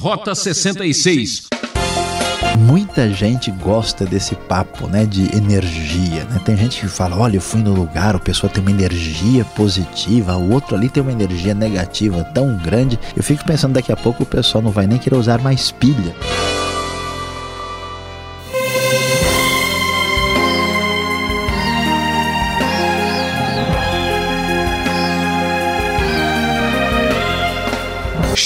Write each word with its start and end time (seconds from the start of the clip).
Rota 0.00 0.34
66. 0.34 1.48
Muita 2.58 3.10
gente 3.10 3.50
gosta 3.50 4.06
desse 4.06 4.34
papo, 4.34 4.86
né, 4.86 5.04
de 5.04 5.36
energia, 5.36 6.24
né? 6.24 6.40
Tem 6.42 6.56
gente 6.56 6.80
que 6.80 6.88
fala, 6.88 7.18
olha, 7.18 7.36
eu 7.36 7.40
fui 7.40 7.60
no 7.60 7.74
lugar, 7.74 8.16
o 8.16 8.18
pessoal 8.20 8.50
tem 8.50 8.62
uma 8.62 8.70
energia 8.70 9.44
positiva, 9.44 10.38
o 10.38 10.52
outro 10.52 10.74
ali 10.74 10.88
tem 10.88 11.02
uma 11.02 11.12
energia 11.12 11.52
negativa 11.52 12.24
tão 12.24 12.56
grande. 12.56 12.98
Eu 13.14 13.22
fico 13.22 13.44
pensando 13.44 13.74
daqui 13.74 13.92
a 13.92 13.96
pouco 13.96 14.22
o 14.22 14.26
pessoal 14.26 14.64
não 14.64 14.70
vai 14.70 14.86
nem 14.86 14.98
querer 14.98 15.16
usar 15.16 15.38
mais 15.42 15.70
pilha. 15.70 16.16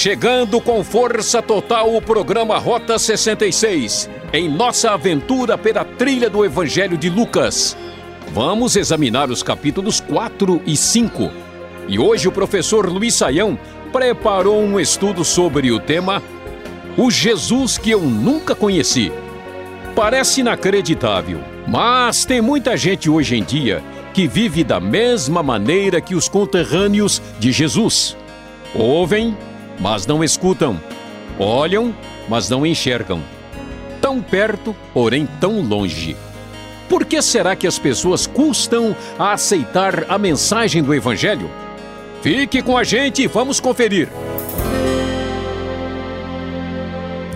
Chegando 0.05 0.61
com 0.61 0.83
força 0.83 1.41
total 1.41 1.95
o 1.95 1.99
programa 1.99 2.59
Rota 2.59 2.99
66, 2.99 4.07
em 4.31 4.47
nossa 4.47 4.91
aventura 4.91 5.57
pela 5.57 5.83
trilha 5.83 6.29
do 6.29 6.45
Evangelho 6.45 6.95
de 6.95 7.09
Lucas. 7.09 7.75
Vamos 8.31 8.75
examinar 8.75 9.31
os 9.31 9.41
capítulos 9.41 9.99
4 9.99 10.61
e 10.63 10.77
5. 10.77 11.31
E 11.87 11.97
hoje 11.97 12.27
o 12.27 12.31
professor 12.31 12.87
Luiz 12.87 13.15
Saião 13.15 13.57
preparou 13.91 14.61
um 14.61 14.79
estudo 14.79 15.25
sobre 15.25 15.71
o 15.71 15.79
tema 15.79 16.21
O 16.95 17.09
Jesus 17.09 17.79
que 17.79 17.89
eu 17.89 18.01
nunca 18.01 18.53
conheci. 18.53 19.11
Parece 19.95 20.41
inacreditável, 20.41 21.39
mas 21.67 22.25
tem 22.25 22.41
muita 22.41 22.77
gente 22.77 23.09
hoje 23.09 23.37
em 23.37 23.43
dia 23.43 23.83
que 24.13 24.27
vive 24.27 24.63
da 24.63 24.79
mesma 24.79 25.41
maneira 25.41 25.99
que 25.99 26.13
os 26.13 26.29
conterrâneos 26.29 27.19
de 27.39 27.51
Jesus. 27.51 28.15
Ouvem 28.75 29.35
mas 29.79 30.05
não 30.05 30.23
escutam. 30.23 30.79
Olham, 31.39 31.93
mas 32.29 32.49
não 32.49 32.65
enxergam. 32.65 33.21
Tão 34.01 34.21
perto, 34.21 34.75
porém 34.93 35.27
tão 35.39 35.61
longe. 35.61 36.15
Por 36.87 37.05
que 37.05 37.21
será 37.21 37.55
que 37.55 37.65
as 37.65 37.79
pessoas 37.79 38.27
custam 38.27 38.95
a 39.17 39.33
aceitar 39.33 40.05
a 40.07 40.17
mensagem 40.17 40.83
do 40.83 40.93
Evangelho? 40.93 41.49
Fique 42.21 42.61
com 42.61 42.77
a 42.77 42.83
gente 42.83 43.23
e 43.23 43.27
vamos 43.27 43.59
conferir. 43.59 44.09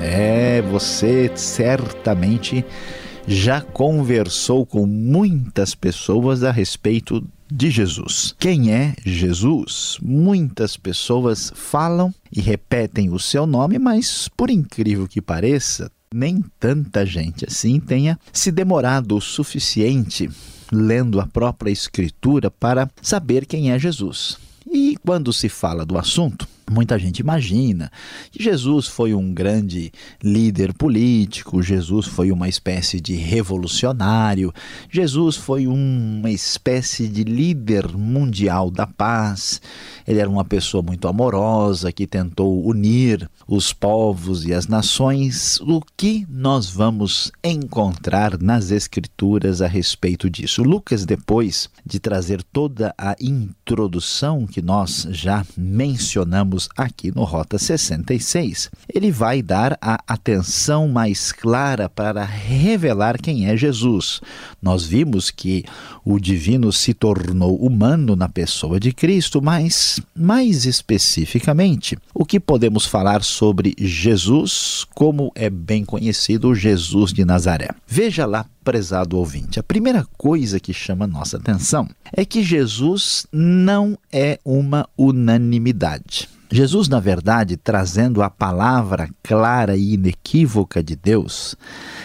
É, 0.01 0.61
você 0.61 1.31
certamente 1.35 2.65
já 3.27 3.61
conversou 3.61 4.65
com 4.65 4.85
muitas 4.85 5.75
pessoas 5.75 6.43
a 6.43 6.51
respeito 6.51 7.23
de 7.51 7.69
Jesus. 7.69 8.35
Quem 8.39 8.71
é 8.71 8.95
Jesus? 9.05 9.97
Muitas 10.01 10.77
pessoas 10.77 11.51
falam 11.55 12.13
e 12.31 12.41
repetem 12.41 13.09
o 13.09 13.19
seu 13.19 13.45
nome, 13.45 13.79
mas 13.79 14.29
por 14.37 14.49
incrível 14.49 15.07
que 15.07 15.21
pareça, 15.21 15.91
nem 16.13 16.43
tanta 16.59 17.05
gente 17.05 17.45
assim 17.45 17.79
tenha 17.79 18.19
se 18.33 18.51
demorado 18.51 19.15
o 19.15 19.21
suficiente 19.21 20.29
lendo 20.71 21.19
a 21.19 21.27
própria 21.27 21.71
Escritura 21.71 22.51
para 22.51 22.89
saber 23.01 23.45
quem 23.45 23.71
é 23.71 23.79
Jesus. 23.79 24.37
E 24.71 24.97
quando 25.03 25.33
se 25.33 25.49
fala 25.49 25.85
do 25.85 25.97
assunto, 25.97 26.47
Muita 26.69 26.99
gente 26.99 27.19
imagina 27.19 27.91
que 28.31 28.43
Jesus 28.43 28.87
foi 28.87 29.13
um 29.13 29.33
grande 29.33 29.91
líder 30.23 30.73
político, 30.73 31.63
Jesus 31.63 32.05
foi 32.05 32.31
uma 32.31 32.47
espécie 32.47 33.01
de 33.01 33.15
revolucionário, 33.15 34.53
Jesus 34.89 35.35
foi 35.35 35.65
uma 35.67 36.29
espécie 36.29 37.07
de 37.07 37.23
líder 37.23 37.87
mundial 37.97 38.69
da 38.69 38.85
paz. 38.85 39.61
Ele 40.07 40.19
era 40.19 40.29
uma 40.29 40.45
pessoa 40.45 40.83
muito 40.83 41.07
amorosa 41.07 41.91
que 41.91 42.05
tentou 42.05 42.65
unir 42.65 43.29
os 43.47 43.73
povos 43.73 44.45
e 44.45 44.53
as 44.53 44.67
nações. 44.67 45.59
O 45.61 45.81
que 45.97 46.25
nós 46.29 46.69
vamos 46.69 47.31
encontrar 47.43 48.39
nas 48.39 48.71
Escrituras 48.71 49.61
a 49.61 49.67
respeito 49.67 50.29
disso? 50.29 50.63
Lucas, 50.63 51.05
depois 51.05 51.69
de 51.85 51.99
trazer 51.99 52.43
toda 52.43 52.93
a 52.97 53.15
introdução 53.19 54.45
que 54.45 54.61
nós 54.61 55.07
já 55.11 55.45
mencionamos, 55.57 56.58
aqui 56.75 57.13
no 57.15 57.23
Rota 57.23 57.59
66. 57.59 58.71
Ele 58.91 59.11
vai 59.11 59.41
dar 59.41 59.77
a 59.79 59.99
atenção 60.07 60.87
mais 60.87 61.31
clara 61.31 61.87
para 61.87 62.25
revelar 62.25 63.21
quem 63.21 63.47
é 63.47 63.55
Jesus. 63.55 64.19
Nós 64.61 64.83
vimos 64.85 65.29
que 65.29 65.63
o 66.03 66.19
divino 66.19 66.73
se 66.73 66.93
tornou 66.93 67.55
humano 67.55 68.15
na 68.15 68.27
pessoa 68.27 68.79
de 68.79 68.91
Cristo, 68.91 69.41
mas 69.41 70.01
mais 70.15 70.65
especificamente, 70.65 71.97
o 72.13 72.25
que 72.25 72.39
podemos 72.39 72.85
falar 72.85 73.23
sobre 73.23 73.75
Jesus, 73.77 74.85
como 74.95 75.31
é 75.35 75.49
bem 75.49 75.85
conhecido 75.85 76.55
Jesus 76.55 77.13
de 77.13 77.23
Nazaré? 77.23 77.69
Veja 77.87 78.25
lá 78.25 78.45
prezado 78.69 79.17
ouvinte, 79.17 79.59
a 79.59 79.63
primeira 79.63 80.05
coisa 80.15 80.59
que 80.59 80.71
chama 80.71 81.07
nossa 81.07 81.37
atenção 81.37 81.89
é 82.13 82.23
que 82.23 82.43
Jesus 82.43 83.25
não 83.31 83.97
é 84.13 84.39
uma 84.45 84.87
unanimidade. 84.95 86.29
Jesus, 86.51 86.87
na 86.87 86.99
verdade, 86.99 87.57
trazendo 87.57 88.21
a 88.21 88.29
palavra 88.29 89.09
clara 89.23 89.75
e 89.75 89.95
inequívoca 89.95 90.83
de 90.83 90.95
Deus 90.95 91.55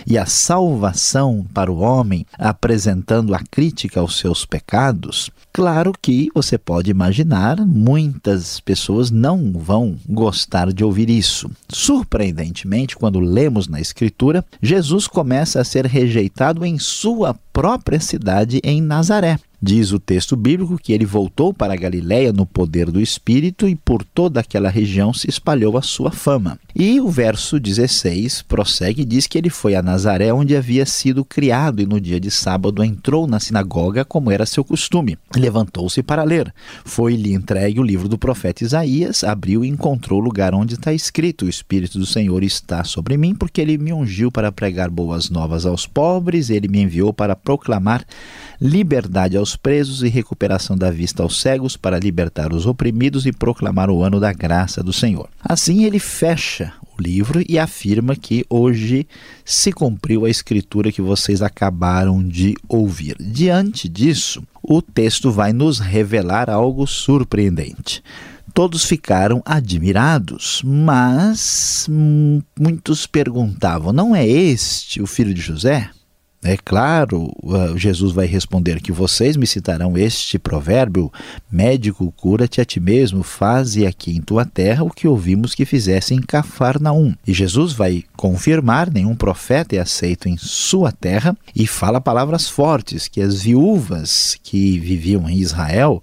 e 0.06 0.16
a 0.16 0.24
salvação 0.24 1.46
para 1.52 1.70
o 1.70 1.80
homem, 1.80 2.24
apresentando 2.38 3.34
a 3.34 3.40
crítica 3.50 4.00
aos 4.00 4.16
seus 4.16 4.46
pecados, 4.46 5.30
claro 5.54 5.92
que 6.02 6.28
você 6.34 6.58
pode 6.58 6.90
imaginar, 6.90 7.64
muitas 7.64 8.58
pessoas 8.58 9.08
não 9.08 9.52
vão 9.52 9.96
gostar 10.06 10.72
de 10.72 10.82
ouvir 10.84 11.08
isso. 11.08 11.48
Surpreendentemente, 11.68 12.96
quando 12.96 13.20
lemos 13.20 13.68
na 13.68 13.80
Escritura, 13.80 14.44
Jesus 14.60 15.06
começa 15.06 15.60
a 15.60 15.64
ser 15.64 15.86
rejeitado 15.86 16.66
em 16.66 16.76
sua 16.76 17.34
própria 17.52 18.00
cidade, 18.00 18.60
em 18.64 18.82
Nazaré. 18.82 19.38
Diz 19.66 19.92
o 19.92 19.98
texto 19.98 20.36
bíblico 20.36 20.76
que 20.76 20.92
ele 20.92 21.06
voltou 21.06 21.54
para 21.54 21.74
Galiléia 21.74 22.34
no 22.34 22.44
poder 22.44 22.90
do 22.90 23.00
Espírito 23.00 23.66
e 23.66 23.74
por 23.74 24.04
toda 24.04 24.40
aquela 24.40 24.68
região 24.68 25.10
se 25.14 25.26
espalhou 25.26 25.78
a 25.78 25.82
sua 25.82 26.10
fama. 26.10 26.58
E 26.76 27.00
o 27.00 27.08
verso 27.08 27.58
16 27.58 28.42
prossegue 28.42 29.00
e 29.00 29.04
diz 29.06 29.26
que 29.26 29.38
ele 29.38 29.48
foi 29.48 29.74
a 29.74 29.82
Nazaré, 29.82 30.30
onde 30.34 30.54
havia 30.54 30.84
sido 30.84 31.24
criado, 31.24 31.80
e 31.80 31.86
no 31.86 31.98
dia 31.98 32.20
de 32.20 32.30
sábado 32.30 32.84
entrou 32.84 33.26
na 33.26 33.40
sinagoga, 33.40 34.04
como 34.04 34.30
era 34.30 34.44
seu 34.44 34.62
costume. 34.62 35.16
Levantou-se 35.34 36.02
para 36.02 36.24
ler. 36.24 36.52
Foi-lhe 36.84 37.32
entregue 37.32 37.80
o 37.80 37.84
livro 37.84 38.06
do 38.06 38.18
profeta 38.18 38.64
Isaías, 38.64 39.24
abriu 39.24 39.64
e 39.64 39.68
encontrou 39.68 40.20
o 40.20 40.24
lugar 40.24 40.54
onde 40.54 40.74
está 40.74 40.92
escrito: 40.92 41.46
O 41.46 41.48
Espírito 41.48 41.98
do 41.98 42.04
Senhor 42.04 42.42
está 42.42 42.84
sobre 42.84 43.16
mim, 43.16 43.34
porque 43.34 43.62
ele 43.62 43.78
me 43.78 43.94
ungiu 43.94 44.30
para 44.30 44.52
pregar 44.52 44.90
boas 44.90 45.30
novas 45.30 45.64
aos 45.64 45.86
pobres, 45.86 46.50
ele 46.50 46.68
me 46.68 46.82
enviou 46.82 47.14
para 47.14 47.34
proclamar 47.34 48.04
liberdade 48.60 49.36
aos 49.36 49.56
presos 49.56 50.02
e 50.02 50.08
recuperação 50.08 50.76
da 50.76 50.90
vista 50.90 51.22
aos 51.22 51.40
cegos, 51.40 51.76
para 51.76 51.98
libertar 51.98 52.52
os 52.52 52.66
oprimidos 52.66 53.26
e 53.26 53.32
proclamar 53.32 53.90
o 53.90 54.02
ano 54.02 54.20
da 54.20 54.32
graça 54.32 54.82
do 54.82 54.92
Senhor. 54.92 55.28
Assim 55.42 55.84
ele 55.84 55.98
fecha 55.98 56.72
o 56.96 57.02
livro 57.02 57.42
e 57.48 57.58
afirma 57.58 58.14
que 58.14 58.44
hoje 58.48 59.06
se 59.44 59.72
cumpriu 59.72 60.24
a 60.24 60.30
escritura 60.30 60.92
que 60.92 61.02
vocês 61.02 61.42
acabaram 61.42 62.22
de 62.22 62.54
ouvir. 62.68 63.16
Diante 63.20 63.88
disso, 63.88 64.42
o 64.62 64.80
texto 64.80 65.30
vai 65.30 65.52
nos 65.52 65.78
revelar 65.78 66.48
algo 66.48 66.86
surpreendente. 66.86 68.02
Todos 68.52 68.84
ficaram 68.84 69.42
admirados, 69.44 70.62
mas 70.64 71.88
muitos 72.58 73.04
perguntavam: 73.04 73.92
não 73.92 74.14
é 74.14 74.26
este 74.26 75.02
o 75.02 75.06
filho 75.06 75.34
de 75.34 75.40
José? 75.40 75.90
É 76.44 76.58
claro, 76.58 77.32
Jesus 77.74 78.12
vai 78.12 78.26
responder 78.26 78.78
que 78.82 78.92
vocês 78.92 79.34
me 79.34 79.46
citarão 79.46 79.96
este 79.96 80.38
provérbio: 80.38 81.10
médico, 81.50 82.12
cura-te 82.18 82.60
a 82.60 82.66
ti 82.66 82.78
mesmo, 82.78 83.22
faze 83.22 83.86
aqui 83.86 84.14
em 84.14 84.20
tua 84.20 84.44
terra 84.44 84.84
o 84.84 84.90
que 84.90 85.08
ouvimos 85.08 85.54
que 85.54 85.64
fizesse 85.64 86.12
em 86.12 86.20
Cafarnaum. 86.20 87.14
E 87.26 87.32
Jesus 87.32 87.72
vai 87.72 88.04
confirmar: 88.14 88.92
nenhum 88.92 89.16
profeta 89.16 89.74
é 89.74 89.78
aceito 89.78 90.28
em 90.28 90.36
sua 90.36 90.92
terra, 90.92 91.34
e 91.56 91.66
fala 91.66 91.98
palavras 91.98 92.46
fortes 92.46 93.08
que 93.08 93.22
as 93.22 93.42
viúvas 93.42 94.38
que 94.42 94.78
viviam 94.78 95.26
em 95.26 95.38
Israel 95.38 96.02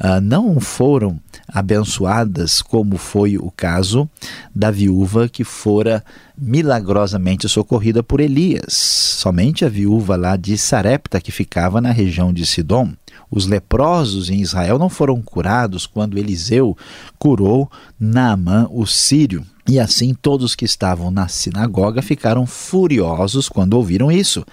uh, 0.00 0.20
não 0.20 0.58
foram 0.58 1.20
abençoadas, 1.48 2.60
como 2.60 2.96
foi 2.96 3.36
o 3.36 3.50
caso 3.50 4.08
da 4.54 4.70
viúva 4.70 5.28
que 5.28 5.44
fora 5.44 6.04
milagrosamente 6.36 7.48
socorrida 7.48 8.02
por 8.02 8.20
Elias. 8.20 8.74
Somente 8.74 9.64
a 9.64 9.68
viúva 9.68 10.16
lá 10.16 10.36
de 10.36 10.58
Sarepta, 10.58 11.20
que 11.20 11.32
ficava 11.32 11.80
na 11.80 11.90
região 11.90 12.32
de 12.32 12.44
Sidom. 12.44 12.92
Os 13.30 13.46
leprosos 13.46 14.30
em 14.30 14.40
Israel 14.40 14.78
não 14.78 14.88
foram 14.88 15.20
curados 15.20 15.86
quando 15.86 16.18
Eliseu 16.18 16.76
curou 17.18 17.70
Naamã, 17.98 18.68
o 18.70 18.86
sírio. 18.86 19.44
E 19.68 19.80
assim 19.80 20.14
todos 20.14 20.54
que 20.54 20.64
estavam 20.64 21.10
na 21.10 21.26
sinagoga 21.26 22.00
ficaram 22.00 22.46
furiosos 22.46 23.48
quando 23.48 23.74
ouviram 23.74 24.12
isso. 24.12 24.44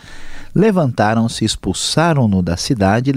Levantaram-se, 0.56 1.44
expulsaram-no 1.44 2.44
da 2.44 2.56
cidade, 2.56 3.12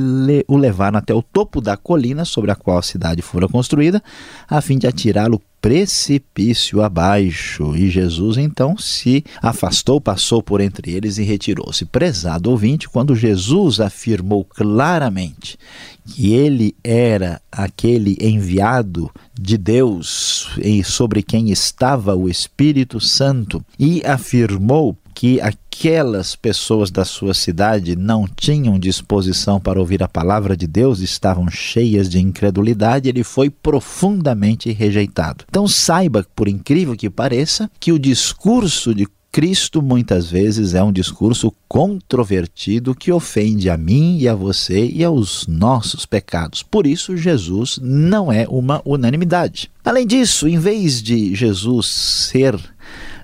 o 0.49 0.57
levaram 0.57 0.99
até 0.99 1.13
o 1.13 1.23
topo 1.23 1.61
da 1.61 1.77
colina 1.77 2.25
sobre 2.25 2.51
a 2.51 2.55
qual 2.55 2.79
a 2.79 2.83
cidade 2.83 3.21
fora 3.21 3.47
construída, 3.47 4.03
a 4.49 4.61
fim 4.63 4.79
de 4.79 4.87
atirá-lo 4.87 5.41
precipício 5.61 6.81
abaixo. 6.83 7.77
E 7.77 7.91
Jesus 7.91 8.39
então 8.39 8.79
se 8.79 9.25
afastou, 9.43 10.01
passou 10.01 10.43
por 10.43 10.61
entre 10.61 10.93
eles 10.93 11.19
e 11.19 11.25
retirou-se. 11.25 11.85
Prezado 11.85 12.51
ouvinte, 12.51 12.89
quando 12.89 13.17
Jesus 13.17 13.81
afirmou 13.81 14.45
claramente 14.45 15.59
que 16.07 16.33
ele 16.33 16.75
era 16.85 17.41
aquele 17.51 18.17
enviado 18.21 19.11
de 19.39 19.59
Deus 19.59 20.51
e 20.59 20.85
sobre 20.85 21.23
quem 21.23 21.51
estava 21.51 22.15
o 22.15 22.29
Espírito 22.29 23.01
Santo 23.01 23.63
e 23.79 24.03
afirmou 24.07 24.97
que 25.17 25.41
aquelas 25.41 26.37
pessoas 26.37 26.91
da 26.91 27.03
sua 27.03 27.33
cidade 27.33 27.97
não 27.97 28.29
tinham 28.29 28.79
disposição 28.79 29.59
para 29.59 29.81
ouvir 29.81 30.03
a 30.03 30.09
palavra 30.09 30.55
de 30.55 30.67
Deus, 30.67 31.01
estavam 31.01 31.49
cheias 31.49 32.07
de 32.07 32.21
incredulidade, 32.21 33.09
ele 33.09 33.25
foi 33.25 33.49
profundamente 33.49 34.71
rejeitado. 34.73 35.47
Então 35.49 35.67
saiba, 35.67 36.27
por 36.37 36.49
incrível 36.49 36.95
que 36.95 37.09
pareça, 37.09 37.71
que 37.81 37.93
o 37.93 37.99
discurso 37.99 38.95
de 38.95 39.09
Cristo 39.33 39.81
muitas 39.81 40.31
vezes 40.31 40.75
é 40.75 40.83
um 40.83 40.93
discurso 40.93 41.51
controvertido 41.67 42.95
que 42.95 43.11
ofende 43.11 43.71
a 43.71 43.77
mim 43.77 44.19
e 44.19 44.29
a 44.29 44.35
você 44.35 44.87
e 44.87 45.03
aos 45.03 45.47
nossos 45.47 46.05
pecados. 46.05 46.63
Por 46.63 46.87
isso, 46.87 47.17
Jesus 47.17 47.79
não 47.83 48.31
é 48.31 48.47
uma 48.49 48.83
unanimidade. 48.85 49.71
Além 49.83 50.07
disso, 50.07 50.47
em 50.47 50.59
vez 50.59 51.03
de 51.03 51.35
Jesus 51.35 51.87
ser 51.87 52.59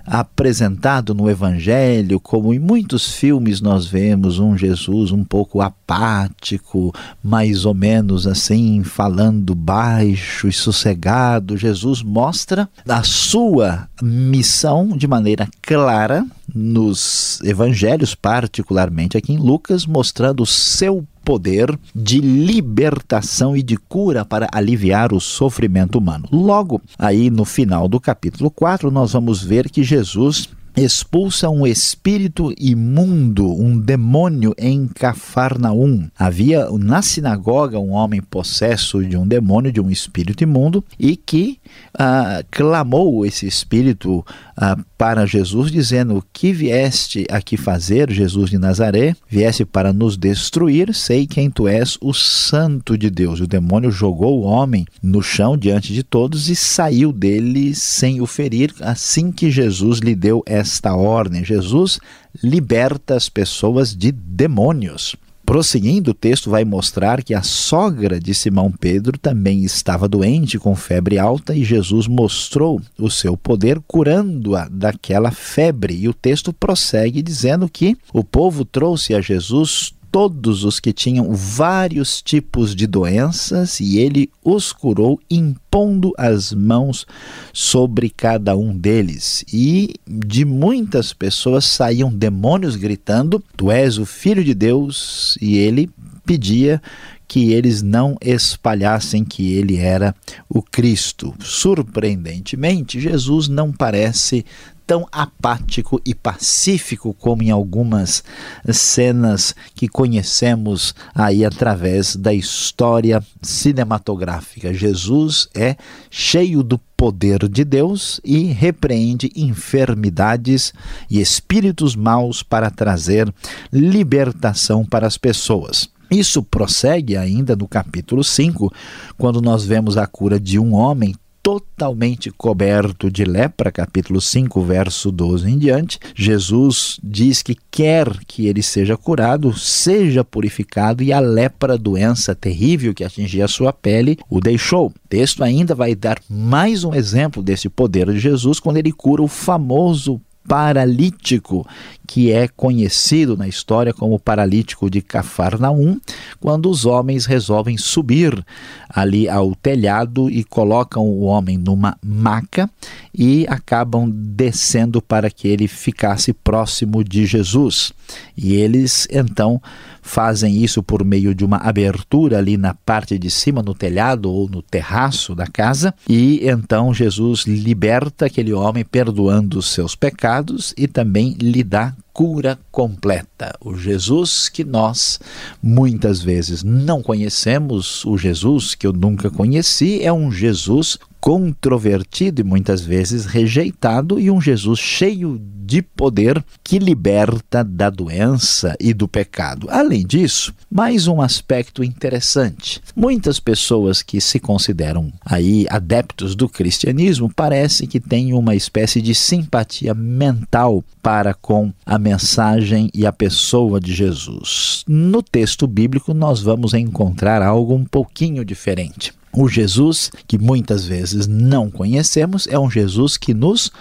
apresentado 0.05 1.13
no 1.13 1.29
Evangelho, 1.29 2.19
como 2.19 2.53
em 2.53 2.59
muitos 2.59 3.15
filmes 3.15 3.61
nós 3.61 3.85
vemos 3.85 4.39
um 4.39 4.57
Jesus 4.57 5.11
um 5.11 5.23
pouco 5.23 5.61
apático, 5.61 6.93
mais 7.23 7.65
ou 7.65 7.73
menos 7.73 8.27
assim, 8.27 8.83
falando 8.83 9.55
baixo 9.55 10.47
e 10.47 10.53
sossegado. 10.53 11.57
Jesus 11.57 12.01
mostra 12.01 12.69
a 12.87 13.03
sua 13.03 13.87
missão 14.01 14.89
de 14.89 15.07
maneira 15.07 15.47
clara 15.61 16.25
nos 16.53 17.39
evangelhos, 17.43 18.13
particularmente 18.13 19.17
aqui 19.17 19.33
em 19.33 19.37
Lucas, 19.37 19.85
mostrando 19.85 20.43
o 20.43 20.45
seu 20.45 21.05
poder 21.23 21.77
de 21.95 22.19
libertação 22.19 23.55
e 23.55 23.63
de 23.63 23.77
cura 23.77 24.25
para 24.25 24.47
aliviar 24.51 25.13
o 25.13 25.19
sofrimento 25.19 25.97
humano. 25.97 26.27
Logo, 26.31 26.81
aí 26.97 27.29
no 27.29 27.45
final 27.45 27.87
do 27.87 27.99
capítulo 27.99 28.51
4, 28.51 28.91
nós 28.91 29.13
vamos 29.13 29.43
ver 29.43 29.69
que 29.69 29.83
Jesus 29.83 30.49
expulsa 30.75 31.49
um 31.49 31.67
espírito 31.67 32.53
imundo, 32.57 33.51
um 33.51 33.77
demônio 33.77 34.55
em 34.57 34.87
Cafarnaum. 34.87 36.07
Havia 36.17 36.67
na 36.71 37.01
sinagoga 37.01 37.79
um 37.79 37.91
homem 37.91 38.21
possesso 38.21 39.03
de 39.03 39.15
um 39.15 39.27
demônio, 39.27 39.71
de 39.71 39.79
um 39.79 39.89
espírito 39.89 40.43
imundo, 40.43 40.83
e 40.97 41.15
que 41.15 41.59
ah, 41.97 42.43
clamou 42.49 43.25
esse 43.25 43.45
espírito 43.45 44.25
ah, 44.57 44.77
para 45.03 45.25
Jesus, 45.25 45.69
dizendo: 45.69 46.23
Que 46.31 46.53
vieste 46.53 47.25
aqui 47.29 47.57
fazer, 47.57 48.09
Jesus 48.09 48.49
de 48.49 48.57
Nazaré? 48.57 49.13
Vieste 49.27 49.65
para 49.65 49.91
nos 49.91 50.15
destruir, 50.15 50.95
sei 50.95 51.27
quem 51.27 51.51
tu 51.51 51.67
és, 51.67 51.97
o 51.99 52.13
Santo 52.13 52.97
de 52.97 53.09
Deus. 53.09 53.41
O 53.41 53.45
demônio 53.45 53.91
jogou 53.91 54.39
o 54.39 54.43
homem 54.43 54.85
no 55.01 55.21
chão 55.21 55.57
diante 55.57 55.91
de 55.91 56.03
todos 56.03 56.47
e 56.47 56.55
saiu 56.55 57.11
dele 57.11 57.75
sem 57.75 58.21
o 58.21 58.25
ferir, 58.25 58.73
assim 58.79 59.29
que 59.29 59.51
Jesus 59.51 59.99
lhe 59.99 60.15
deu 60.15 60.41
esta 60.45 60.95
ordem. 60.95 61.43
Jesus 61.43 61.99
liberta 62.41 63.13
as 63.13 63.27
pessoas 63.27 63.93
de 63.93 64.09
demônios. 64.09 65.17
Prosseguindo, 65.45 66.11
o 66.11 66.13
texto 66.13 66.49
vai 66.49 66.63
mostrar 66.63 67.21
que 67.21 67.33
a 67.33 67.43
sogra 67.43 68.17
de 68.17 68.33
Simão 68.33 68.71
Pedro 68.71 69.17
também 69.17 69.63
estava 69.63 70.07
doente 70.07 70.57
com 70.57 70.73
febre 70.73 71.19
alta 71.19 71.53
e 71.53 71.65
Jesus 71.65 72.07
mostrou 72.07 72.81
o 72.97 73.09
seu 73.09 73.35
poder 73.35 73.81
curando-a 73.85 74.69
daquela 74.69 75.31
febre. 75.31 75.95
E 75.95 76.07
o 76.07 76.13
texto 76.13 76.53
prossegue 76.53 77.21
dizendo 77.21 77.67
que 77.67 77.97
o 78.13 78.23
povo 78.23 78.63
trouxe 78.63 79.13
a 79.13 79.19
Jesus 79.19 79.93
todos 80.13 80.63
os 80.63 80.79
que 80.79 80.93
tinham 80.93 81.33
vários 81.33 82.21
tipos 82.21 82.75
de 82.75 82.85
doenças 82.85 83.79
e 83.79 83.97
ele 83.97 84.29
os 84.43 84.71
curou, 84.71 85.19
impondo 85.27 86.13
as 86.15 86.53
mãos 86.53 87.07
sobre 87.51 88.11
cada 88.11 88.55
um 88.55 88.77
deles. 88.77 89.43
E 89.51 89.95
de 90.07 90.45
muitas 90.45 91.13
pessoas 91.13 91.65
saíam 91.65 92.13
demônios 92.13 92.75
gritando: 92.75 93.43
Tu 93.57 93.71
és 93.71 93.97
o 93.97 94.05
filho 94.05 94.43
de 94.43 94.53
Deus, 94.53 95.35
e 95.41 95.57
ele 95.57 95.89
pedia 96.23 96.79
que 97.27 97.51
eles 97.51 97.81
não 97.81 98.15
espalhassem 98.21 99.25
que 99.25 99.53
ele 99.53 99.77
era 99.77 100.13
o 100.47 100.61
Cristo. 100.61 101.33
Surpreendentemente, 101.39 102.99
Jesus 102.99 103.47
não 103.47 103.71
parece 103.71 104.45
tão 104.85 105.07
apático 105.11 106.01
e 106.05 106.13
pacífico 106.13 107.13
como 107.13 107.43
em 107.43 107.51
algumas 107.51 108.23
cenas 108.71 109.55
que 109.75 109.87
conhecemos 109.87 110.93
aí 111.13 111.45
através 111.45 112.15
da 112.15 112.33
história 112.33 113.23
cinematográfica. 113.41 114.73
Jesus 114.73 115.47
é 115.53 115.75
cheio 116.09 116.63
do 116.63 116.77
poder 116.77 117.49
de 117.49 117.63
Deus 117.63 118.21
e 118.23 118.43
repreende 118.45 119.31
enfermidades 119.35 120.73
e 121.09 121.19
espíritos 121.19 121.95
maus 121.95 122.41
para 122.41 122.69
trazer 122.69 123.33
libertação 123.71 124.85
para 124.85 125.07
as 125.07 125.17
pessoas. 125.17 125.89
Isso 126.09 126.43
prossegue 126.43 127.17
ainda 127.17 127.55
no 127.55 127.67
capítulo 127.67 128.23
5, 128.23 128.71
quando 129.17 129.41
nós 129.41 129.65
vemos 129.65 129.97
a 129.97 130.05
cura 130.05 130.39
de 130.39 130.59
um 130.59 130.73
homem 130.75 131.15
totalmente 131.43 132.31
coberto 132.31 133.11
de 133.11 133.25
lepra, 133.25 133.69
capítulo 133.69 134.21
5, 134.21 134.61
verso 134.61 135.11
12 135.11 135.51
em 135.51 135.57
diante. 135.57 135.99
Jesus 136.15 136.97
diz 137.03 137.41
que 137.41 137.57
quer 137.69 138.07
que 138.25 138.47
ele 138.47 138.63
seja 138.63 138.95
curado, 138.95 139.53
seja 139.53 140.23
purificado, 140.23 141.03
e 141.03 141.11
a 141.11 141.19
lepra, 141.19 141.77
doença 141.77 142.33
terrível 142.33 142.93
que 142.93 143.03
atingia 143.03 143.43
a 143.43 143.49
sua 143.49 143.73
pele, 143.73 144.17
o 144.29 144.39
deixou. 144.39 144.87
O 144.87 144.93
texto 145.09 145.43
ainda 145.43 145.75
vai 145.75 145.93
dar 145.93 146.17
mais 146.29 146.85
um 146.85 146.95
exemplo 146.95 147.43
desse 147.43 147.67
poder 147.67 148.09
de 148.09 148.19
Jesus 148.19 148.57
quando 148.57 148.77
ele 148.77 148.93
cura 148.93 149.21
o 149.21 149.27
famoso 149.27 150.21
paralítico, 150.47 151.67
que 152.07 152.31
é 152.31 152.47
conhecido 152.47 153.37
na 153.37 153.47
história 153.47 153.93
como 153.93 154.19
paralítico 154.19 154.89
de 154.89 155.01
Cafarnaum, 155.01 155.99
quando 156.39 156.69
os 156.69 156.85
homens 156.85 157.25
resolvem 157.25 157.77
subir 157.77 158.45
ali 158.89 159.27
ao 159.29 159.55
telhado 159.55 160.29
e 160.29 160.43
colocam 160.43 161.07
o 161.07 161.21
homem 161.21 161.57
numa 161.57 161.97
maca 162.03 162.69
e 163.13 163.45
acabam 163.47 164.09
descendo 164.09 165.01
para 165.01 165.29
que 165.29 165.47
ele 165.47 165.67
ficasse 165.67 166.33
próximo 166.33 167.03
de 167.03 167.25
Jesus. 167.25 167.93
E 168.37 168.53
eles 168.53 169.07
então 169.11 169.61
fazem 170.03 170.61
isso 170.63 170.83
por 170.83 171.03
meio 171.03 171.33
de 171.33 171.43
uma 171.43 171.57
abertura 171.57 172.37
ali 172.37 172.57
na 172.57 172.73
parte 172.73 173.17
de 173.17 173.29
cima, 173.29 173.63
no 173.63 173.73
telhado 173.73 174.31
ou 174.31 174.47
no 174.47 174.61
terraço 174.61 175.33
da 175.33 175.47
casa, 175.47 175.93
e 176.07 176.41
então 176.43 176.93
Jesus 176.93 177.45
liberta 177.45 178.25
aquele 178.25 178.53
homem, 178.53 178.83
perdoando 178.83 179.57
os 179.57 179.67
seus 179.67 179.95
pecados 179.95 180.73
e 180.77 180.87
também 180.87 181.35
lhe 181.39 181.63
dá 181.63 181.95
cura 182.13 182.59
completa. 182.71 183.55
O 183.59 183.75
Jesus 183.75 184.47
que 184.47 184.63
nós 184.63 185.19
muitas 185.61 186.21
vezes 186.21 186.63
não 186.63 187.01
conhecemos, 187.01 188.05
o 188.05 188.17
Jesus 188.17 188.75
que 188.75 188.85
eu 188.85 188.93
nunca 188.93 189.31
conheci, 189.31 190.03
é 190.03 190.13
um 190.13 190.31
Jesus 190.31 190.99
controvertido 191.19 192.41
e 192.41 192.43
muitas 192.43 192.81
vezes 192.81 193.25
rejeitado, 193.25 194.19
e 194.19 194.29
um 194.29 194.41
Jesus 194.41 194.77
cheio 194.77 195.41
de 195.65 195.81
poder 195.81 196.43
que 196.63 196.77
liberta 196.77 197.63
da 197.63 197.89
doença 197.89 198.75
e 198.79 198.93
do 198.93 199.07
pecado. 199.07 199.67
Além 199.69 200.05
disso, 200.05 200.53
mais 200.69 201.07
um 201.07 201.21
aspecto 201.21 201.83
interessante. 201.83 202.81
Muitas 202.95 203.39
pessoas 203.39 204.01
que 204.01 204.19
se 204.19 204.39
consideram 204.39 205.11
aí 205.25 205.65
adeptos 205.69 206.35
do 206.35 206.49
cristianismo 206.49 207.31
parece 207.33 207.87
que 207.87 207.99
têm 207.99 208.33
uma 208.33 208.55
espécie 208.55 209.01
de 209.01 209.15
simpatia 209.15 209.93
mental 209.93 210.83
para 211.01 211.33
com 211.33 211.71
a 211.85 211.97
mensagem 211.97 212.89
e 212.93 213.05
a 213.05 213.13
pessoa 213.13 213.79
de 213.79 213.93
Jesus. 213.93 214.83
No 214.87 215.23
texto 215.23 215.65
bíblico 215.65 216.13
nós 216.13 216.41
vamos 216.41 216.73
encontrar 216.73 217.41
algo 217.41 217.73
um 217.73 217.85
pouquinho 217.85 218.43
diferente. 218.43 219.13
O 219.35 219.47
Jesus 219.47 220.11
que 220.27 220.37
muitas 220.37 220.85
vezes 220.85 221.25
não 221.25 221.71
conhecemos 221.71 222.47
é 222.47 222.59
um 222.59 222.69
Jesus 222.69 223.17
que 223.17 223.33
nos 223.33 223.71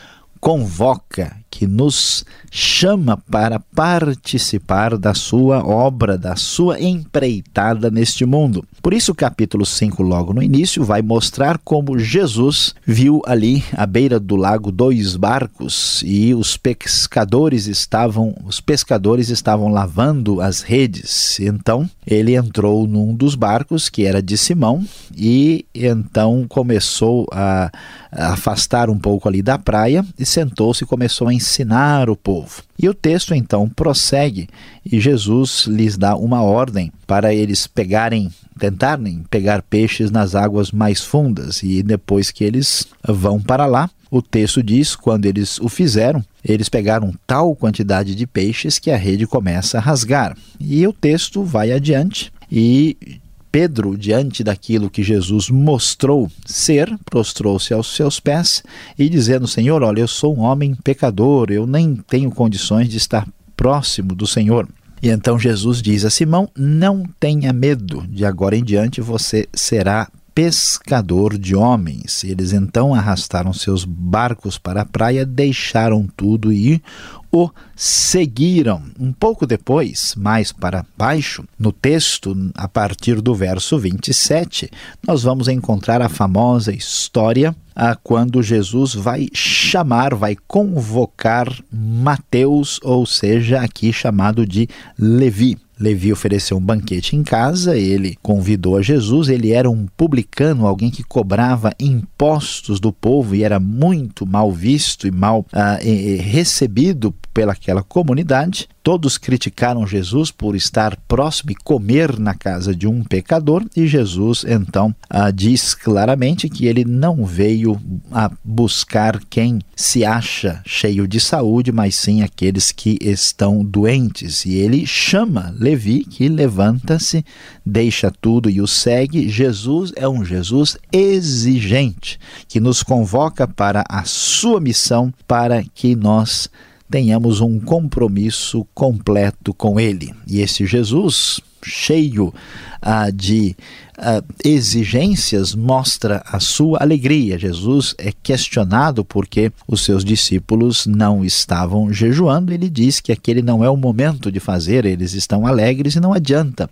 convoca, 0.41 1.37
que 1.53 1.67
nos 1.67 2.25
chama 2.51 3.19
para 3.31 3.61
participar 3.61 4.97
da 4.97 5.13
sua 5.13 5.63
obra, 5.65 6.17
da 6.17 6.35
sua 6.35 6.81
empreitada 6.81 7.91
neste 7.91 8.25
mundo. 8.25 8.65
Por 8.81 8.95
isso, 8.95 9.13
o 9.13 9.15
capítulo 9.15 9.65
5, 9.65 10.03
logo 10.03 10.33
no 10.33 10.43
início, 10.43 10.83
vai 10.83 11.03
mostrar 11.03 11.59
como 11.59 11.99
Jesus 11.99 12.75
viu 12.85 13.23
ali 13.27 13.63
à 13.75 13.87
beira 13.87 14.19
do 14.19 14.35
lago 14.35 14.73
dois 14.73 15.15
barcos 15.15 16.03
e 16.05 16.35
os 16.35 16.57
pescadores 16.57 17.67
estavam, 17.67 18.35
os 18.45 18.61
pescadores 18.61 19.29
estavam 19.29 19.69
lavando 19.69 20.41
as 20.41 20.63
redes. 20.63 21.39
Então, 21.39 21.89
ele 22.07 22.35
entrou 22.35 22.87
num 22.89 23.15
dos 23.15 23.35
barcos 23.35 23.89
que 23.89 24.05
era 24.05 24.23
de 24.23 24.37
Simão 24.37 24.85
e 25.15 25.65
então 25.75 26.47
começou 26.49 27.27
a 27.31 27.71
afastar 28.11 28.91
um 28.91 28.99
pouco 28.99 29.29
ali 29.29 29.43
da 29.43 29.59
praia 29.59 30.05
e 30.19 30.27
sentou-se 30.27 30.85
e 30.85 30.87
começou 30.87 31.29
a 31.29 31.35
ensinar 31.43 32.09
o 32.09 32.17
povo. 32.17 32.63
E 32.79 32.89
o 32.89 32.95
texto 32.95 33.35
então 33.35 33.69
prossegue 33.69 34.49
e 34.85 35.01
Jesus 35.01 35.67
lhes 35.67 35.97
dá 35.97 36.17
uma 36.17 36.43
ordem 36.43 36.93
para 37.07 37.35
eles 37.35 37.67
pegarem, 37.67 38.31
tentarem 38.59 39.25
pegar 39.31 39.63
peixes 39.63 40.11
nas 40.11 40.35
águas 40.35 40.71
mais 40.71 41.01
fundas 41.01 41.63
e 41.63 41.83
depois 41.83 42.31
que 42.31 42.45
eles 42.45 42.87
vão 43.07 43.41
para 43.41 43.67
lá, 43.67 43.91
o 44.11 44.21
texto 44.21 44.63
diz: 44.63 44.95
quando 44.95 45.27
eles 45.27 45.59
o 45.59 45.69
fizeram, 45.69 46.25
eles 46.45 46.69
pegaram 46.69 47.15
tal 47.27 47.55
quantidade 47.57 48.15
de 48.15 48.27
peixes 48.27 48.79
que 48.79 48.91
a 48.91 48.97
rede 48.97 49.27
começa 49.27 49.79
a 49.79 49.81
rasgar. 49.81 50.37
E 50.61 50.87
o 50.87 50.93
texto 50.93 51.43
vai 51.43 51.73
adiante 51.73 52.33
e 52.51 53.21
Pedro, 53.53 53.99
diante 53.99 54.43
daquilo 54.43 54.89
que 54.89 55.03
Jesus 55.03 55.51
mostrou 55.51 56.31
ser, 56.47 56.99
prostrou-se 57.05 57.75
aos 57.75 57.95
seus 57.95 58.19
pés 58.19 58.63
e 58.99 59.11
dizendo: 59.11 59.47
Senhor, 59.47 59.83
olha, 59.83 60.01
eu 60.01 60.09
sou 60.09 60.35
um 60.35 60.41
homem 60.41 60.75
pecador, 60.75 61.53
eu 61.53 61.67
nem 61.67 61.95
tenho 61.95 62.31
condições 62.31 62.89
de 62.89 62.97
estar 62.97 63.29
próximo 63.55 64.15
do 64.15 64.27
Senhor. 64.27 64.67
E 65.03 65.11
então 65.11 65.39
Jesus 65.39 65.83
diz 65.83 66.03
a 66.07 66.11
Simão: 66.11 66.49
Não 66.57 67.05
tenha 67.21 67.53
medo, 67.53 68.03
de 68.09 68.25
agora 68.25 68.57
em 68.57 68.65
diante 68.65 69.03
você 69.03 69.47
será 69.53 70.09
pescador 70.35 71.39
de 71.39 71.55
homens. 71.55 72.25
Eles 72.25 72.53
então 72.53 72.95
arrastaram 72.95 73.53
seus 73.53 73.85
barcos 73.85 74.59
para 74.59 74.83
a 74.83 74.87
praia, 74.87 75.25
deixaram 75.25 76.09
tudo 76.17 76.53
e 76.53 76.83
o 77.31 77.51
seguiram. 77.75 78.83
Um 79.01 79.13
pouco 79.13 79.47
depois, 79.47 80.15
mais 80.17 80.53
para 80.53 80.85
baixo, 80.97 81.45
no 81.59 81.73
texto, 81.73 82.37
a 82.55 82.69
partir 82.69 83.21
do 83.21 83.35
verso 83.35 83.79
27, 83.79 84.71
nós 85.07 85.23
vamos 85.23 85.49
encontrar 85.49 86.03
a 86.03 86.09
famosa 86.09 86.73
história 86.73 87.57
a 87.75 87.97
quando 87.97 88.43
Jesus 88.43 88.95
vai 88.95 89.29
chamar, 89.33 90.15
vai 90.15 90.37
convocar 90.47 91.49
Mateus, 91.73 92.79
ou 92.83 93.07
seja, 93.07 93.61
aqui 93.63 93.93
chamado 93.93 94.47
de 94.47 94.69
Levi. 94.99 95.59
Levi 95.83 96.13
ofereceu 96.13 96.57
um 96.57 96.61
banquete 96.61 97.17
em 97.17 97.25
casa, 97.25 97.77
ele 97.77 98.17
convidou 98.23 98.77
a 98.77 98.83
Jesus, 98.83 99.29
ele 99.29 99.51
era 99.51 99.69
um 99.69 99.87
publicano, 99.97 100.67
alguém 100.67 100.91
que 100.91 101.03
cobrava 101.03 101.73
impostos 101.79 102.79
do 102.79 102.93
povo 102.93 103.35
e 103.35 103.43
era 103.43 103.59
muito 103.59 104.25
mal 104.25 104.53
visto 104.53 105.07
e 105.07 105.11
mal 105.11 105.45
ah, 105.53 105.79
recebido 106.21 107.13
pelaquela 107.35 107.83
comunidade. 107.83 108.69
Todos 108.83 109.17
criticaram 109.17 109.87
Jesus 109.87 110.31
por 110.33 110.57
estar 110.57 110.97
próximo 111.07 111.53
e 111.53 111.55
comer 111.55 112.19
na 112.19 112.35
casa 112.35 112.75
de 112.75 112.87
um 112.87 113.05
pecador, 113.05 113.65
e 113.77 113.87
Jesus 113.87 114.45
então 114.47 114.95
ah, 115.09 115.31
diz 115.31 115.73
claramente 115.73 116.49
que 116.49 116.67
ele 116.67 116.85
não 116.85 117.25
veio 117.25 117.81
a 118.11 118.31
buscar 118.43 119.21
quem 119.31 119.61
se 119.77 120.05
acha 120.05 120.61
cheio 120.67 121.07
de 121.07 121.21
saúde, 121.21 121.71
mas 121.71 121.95
sim 121.95 122.23
aqueles 122.23 122.73
que 122.73 122.99
estão 123.01 123.65
doentes. 123.65 124.45
E 124.45 124.55
ele 124.55 124.85
chama 124.85 125.55
Levi, 125.57 126.05
que 126.05 126.29
levanta-se, 126.29 127.25
deixa 127.65 128.11
tudo 128.11 128.51
e 128.51 128.61
o 128.61 128.67
segue. 128.67 129.29
Jesus 129.29 129.93
é 129.95 130.09
um 130.09 130.25
Jesus 130.25 130.77
exigente, 130.93 132.19
que 132.49 132.59
nos 132.59 132.83
convoca 132.83 133.47
para 133.47 133.85
a 133.89 134.03
sua 134.05 134.61
missão, 134.61 135.13
para 135.27 135.63
que 135.75 135.95
nós 135.95 136.49
tenhamos 136.93 137.41
um 137.41 137.59
compromisso 137.59 138.65
completo 138.75 139.55
com 139.55 139.81
Ele. 139.81 140.13
E 140.29 140.43
esse 140.43 140.67
Jesus, 140.67 141.41
cheio 141.65 142.35
ah, 142.83 143.09
de 143.09 143.57
ah, 143.97 144.23
exigências, 144.45 145.55
mostra 145.55 146.23
a 146.27 146.39
sua 146.39 146.83
alegria. 146.83 147.39
Jesus 147.39 147.95
é 147.97 148.13
questionado 148.23 149.03
porque 149.07 149.51
os 149.67 149.81
seus 149.81 150.05
discípulos 150.05 150.87
não 150.87 151.25
estavam 151.25 151.91
jejuando. 151.91 152.53
Ele 152.53 152.69
diz 152.69 153.01
que 153.01 153.11
aquele 153.11 153.41
não 153.41 153.65
é 153.65 153.71
o 153.71 153.77
momento 153.77 154.31
de 154.31 154.39
fazer, 154.39 154.85
eles 154.85 155.15
estão 155.15 155.47
alegres 155.47 155.95
e 155.95 156.01
não 156.01 156.13
adianta 156.13 156.69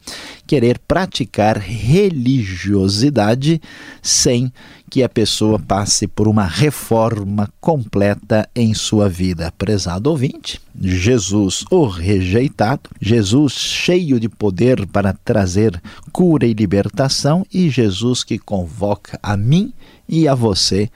querer 0.46 0.78
praticar 0.86 1.56
religiosidade 1.56 3.58
sem 4.02 4.52
que 4.90 5.04
a 5.04 5.08
pessoa 5.08 5.56
passe 5.56 6.08
por 6.08 6.26
uma 6.26 6.44
reforma 6.44 7.48
completa 7.60 8.48
em 8.54 8.74
sua 8.74 9.08
vida. 9.08 9.52
Prezado 9.56 10.10
ouvinte, 10.10 10.60
Jesus 10.78 11.64
o 11.70 11.86
rejeitado, 11.86 12.90
Jesus 13.00 13.52
cheio 13.52 14.18
de 14.18 14.28
poder 14.28 14.84
para 14.88 15.12
trazer 15.12 15.80
cura 16.10 16.44
e 16.44 16.52
libertação 16.52 17.46
e 17.54 17.70
Jesus 17.70 18.24
que 18.24 18.38
convoca 18.38 19.18
a 19.22 19.36
mim 19.36 19.72
e 20.08 20.26
a 20.26 20.34
você 20.34 20.90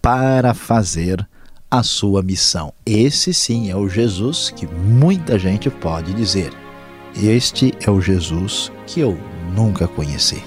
para 0.00 0.54
fazer 0.54 1.26
a 1.70 1.82
sua 1.82 2.22
missão. 2.22 2.72
Esse 2.86 3.34
sim 3.34 3.70
é 3.70 3.76
o 3.76 3.88
Jesus 3.88 4.50
que 4.50 4.66
muita 4.66 5.38
gente 5.38 5.68
pode 5.68 6.14
dizer. 6.14 6.52
Este 7.16 7.74
é 7.80 7.90
o 7.90 8.00
Jesus 8.00 8.72
que 8.86 9.00
eu 9.00 9.18
nunca 9.54 9.86
conheci. 9.86 10.42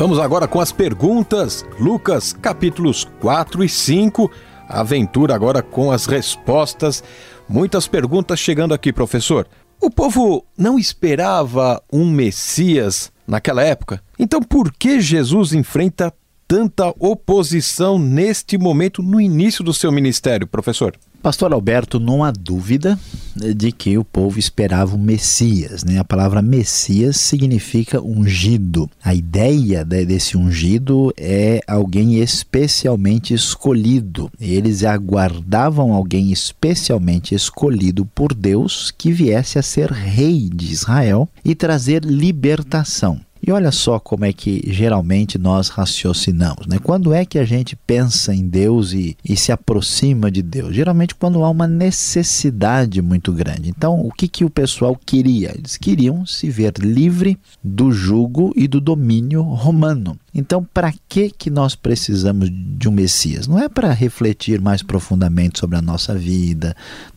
Vamos 0.04 0.18
agora 0.18 0.46
com 0.46 0.60
as 0.60 0.70
perguntas. 0.70 1.64
Lucas, 1.80 2.34
capítulos 2.34 3.08
4 3.22 3.64
e 3.64 3.68
5. 3.70 4.30
Aventura 4.68 5.34
agora 5.34 5.62
com 5.62 5.90
as 5.90 6.04
respostas. 6.04 7.02
Muitas 7.48 7.88
perguntas 7.88 8.38
chegando 8.38 8.74
aqui, 8.74 8.92
professor. 8.92 9.48
O 9.80 9.90
povo 9.90 10.44
não 10.58 10.78
esperava 10.78 11.82
um 11.90 12.04
Messias 12.04 13.10
naquela 13.26 13.62
época? 13.62 13.98
Então 14.18 14.42
por 14.42 14.70
que 14.74 15.00
Jesus 15.00 15.54
enfrenta 15.54 16.12
tanta 16.54 16.94
oposição 17.00 17.98
neste 17.98 18.56
momento, 18.56 19.02
no 19.02 19.20
início 19.20 19.64
do 19.64 19.74
seu 19.74 19.90
ministério, 19.90 20.46
professor? 20.46 20.94
Pastor 21.20 21.52
Alberto, 21.52 21.98
não 21.98 22.22
há 22.22 22.30
dúvida 22.30 22.96
de 23.34 23.72
que 23.72 23.98
o 23.98 24.04
povo 24.04 24.38
esperava 24.38 24.94
o 24.94 24.98
Messias. 24.98 25.82
Né? 25.82 25.98
A 25.98 26.04
palavra 26.04 26.40
Messias 26.40 27.16
significa 27.16 28.00
ungido. 28.00 28.88
A 29.02 29.12
ideia 29.12 29.84
desse 29.84 30.36
ungido 30.36 31.12
é 31.16 31.60
alguém 31.66 32.20
especialmente 32.20 33.34
escolhido. 33.34 34.30
Eles 34.38 34.84
aguardavam 34.84 35.92
alguém 35.92 36.30
especialmente 36.30 37.34
escolhido 37.34 38.06
por 38.06 38.32
Deus 38.32 38.92
que 38.96 39.10
viesse 39.10 39.58
a 39.58 39.62
ser 39.62 39.90
rei 39.90 40.48
de 40.54 40.70
Israel 40.70 41.28
e 41.44 41.52
trazer 41.52 42.04
libertação. 42.04 43.18
E 43.46 43.52
olha 43.52 43.70
só 43.70 43.98
como 43.98 44.24
é 44.24 44.32
que 44.32 44.62
geralmente 44.72 45.36
nós 45.36 45.68
raciocinamos. 45.68 46.66
Né? 46.66 46.78
Quando 46.82 47.12
é 47.12 47.26
que 47.26 47.38
a 47.38 47.44
gente 47.44 47.76
pensa 47.76 48.34
em 48.34 48.48
Deus 48.48 48.94
e, 48.94 49.18
e 49.22 49.36
se 49.36 49.52
aproxima 49.52 50.30
de 50.30 50.40
Deus? 50.40 50.74
Geralmente 50.74 51.14
quando 51.14 51.44
há 51.44 51.50
uma 51.50 51.66
necessidade 51.66 53.02
muito 53.02 53.32
grande. 53.32 53.68
Então, 53.68 54.00
o 54.00 54.10
que, 54.10 54.28
que 54.28 54.46
o 54.46 54.50
pessoal 54.50 54.98
queria? 55.04 55.52
Eles 55.54 55.76
queriam 55.76 56.24
se 56.24 56.48
ver 56.48 56.72
livre 56.78 57.38
do 57.62 57.92
jugo 57.92 58.50
e 58.56 58.66
do 58.66 58.80
domínio 58.80 59.42
romano. 59.42 60.18
Então, 60.34 60.66
para 60.74 60.92
que 61.08 61.30
que 61.30 61.48
nós 61.48 61.76
precisamos 61.76 62.50
de 62.50 62.88
um 62.88 62.92
Messias? 62.92 63.46
Não 63.46 63.58
é 63.58 63.68
para 63.68 63.92
refletir 63.92 64.60
mais 64.60 64.82
profundamente 64.82 65.60
sobre 65.60 65.76
a 65.76 65.82
nossa 65.82 66.14
vida, 66.14 66.74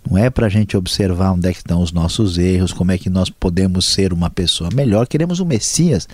não 0.08 0.18
é 0.18 0.30
para 0.30 0.46
a 0.46 0.50
gente 0.50 0.78
observar 0.78 1.32
onde 1.32 1.50
é 1.50 1.52
que 1.52 1.58
estão 1.58 1.82
os 1.82 1.92
nossos 1.92 2.38
erros, 2.38 2.72
como 2.72 2.92
é 2.92 2.98
que 2.98 3.10
nós 3.10 3.30
podemos 3.30 3.88
ser 3.88 4.14
uma 4.14 4.30
pessoa 4.30 4.70
melhor. 4.72 5.08
Queremos 5.08 5.40
um 5.40 5.46
Messias 5.46 6.08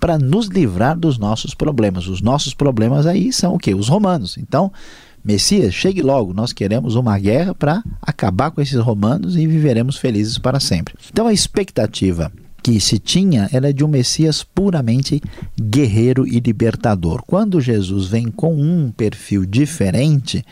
para 0.00 0.18
nos 0.18 0.48
livrar 0.48 0.98
dos 0.98 1.16
nossos 1.16 1.54
problemas. 1.54 2.08
Os 2.08 2.20
nossos 2.20 2.52
problemas 2.54 3.06
aí 3.06 3.32
são 3.32 3.54
o 3.54 3.58
quê? 3.58 3.72
Os 3.72 3.88
romanos. 3.88 4.36
Então, 4.36 4.72
Messias, 5.24 5.74
chegue 5.74 6.02
logo, 6.02 6.32
nós 6.32 6.52
queremos 6.52 6.94
uma 6.94 7.18
guerra 7.18 7.54
para 7.54 7.82
acabar 8.02 8.50
com 8.50 8.60
esses 8.60 8.78
romanos 8.80 9.36
e 9.36 9.46
viveremos 9.46 9.96
felizes 9.96 10.38
para 10.38 10.58
sempre. 10.58 10.94
Então, 11.10 11.26
a 11.26 11.32
expectativa 11.32 12.32
que 12.68 12.78
se 12.78 12.98
tinha 12.98 13.48
era 13.50 13.72
de 13.72 13.82
um 13.82 13.88
Messias 13.88 14.42
puramente 14.44 15.22
guerreiro 15.58 16.26
e 16.28 16.38
libertador. 16.38 17.22
Quando 17.26 17.62
Jesus 17.62 18.08
vem 18.08 18.30
com 18.30 18.54
um 18.54 18.92
perfil 18.94 19.46
diferente, 19.46 20.44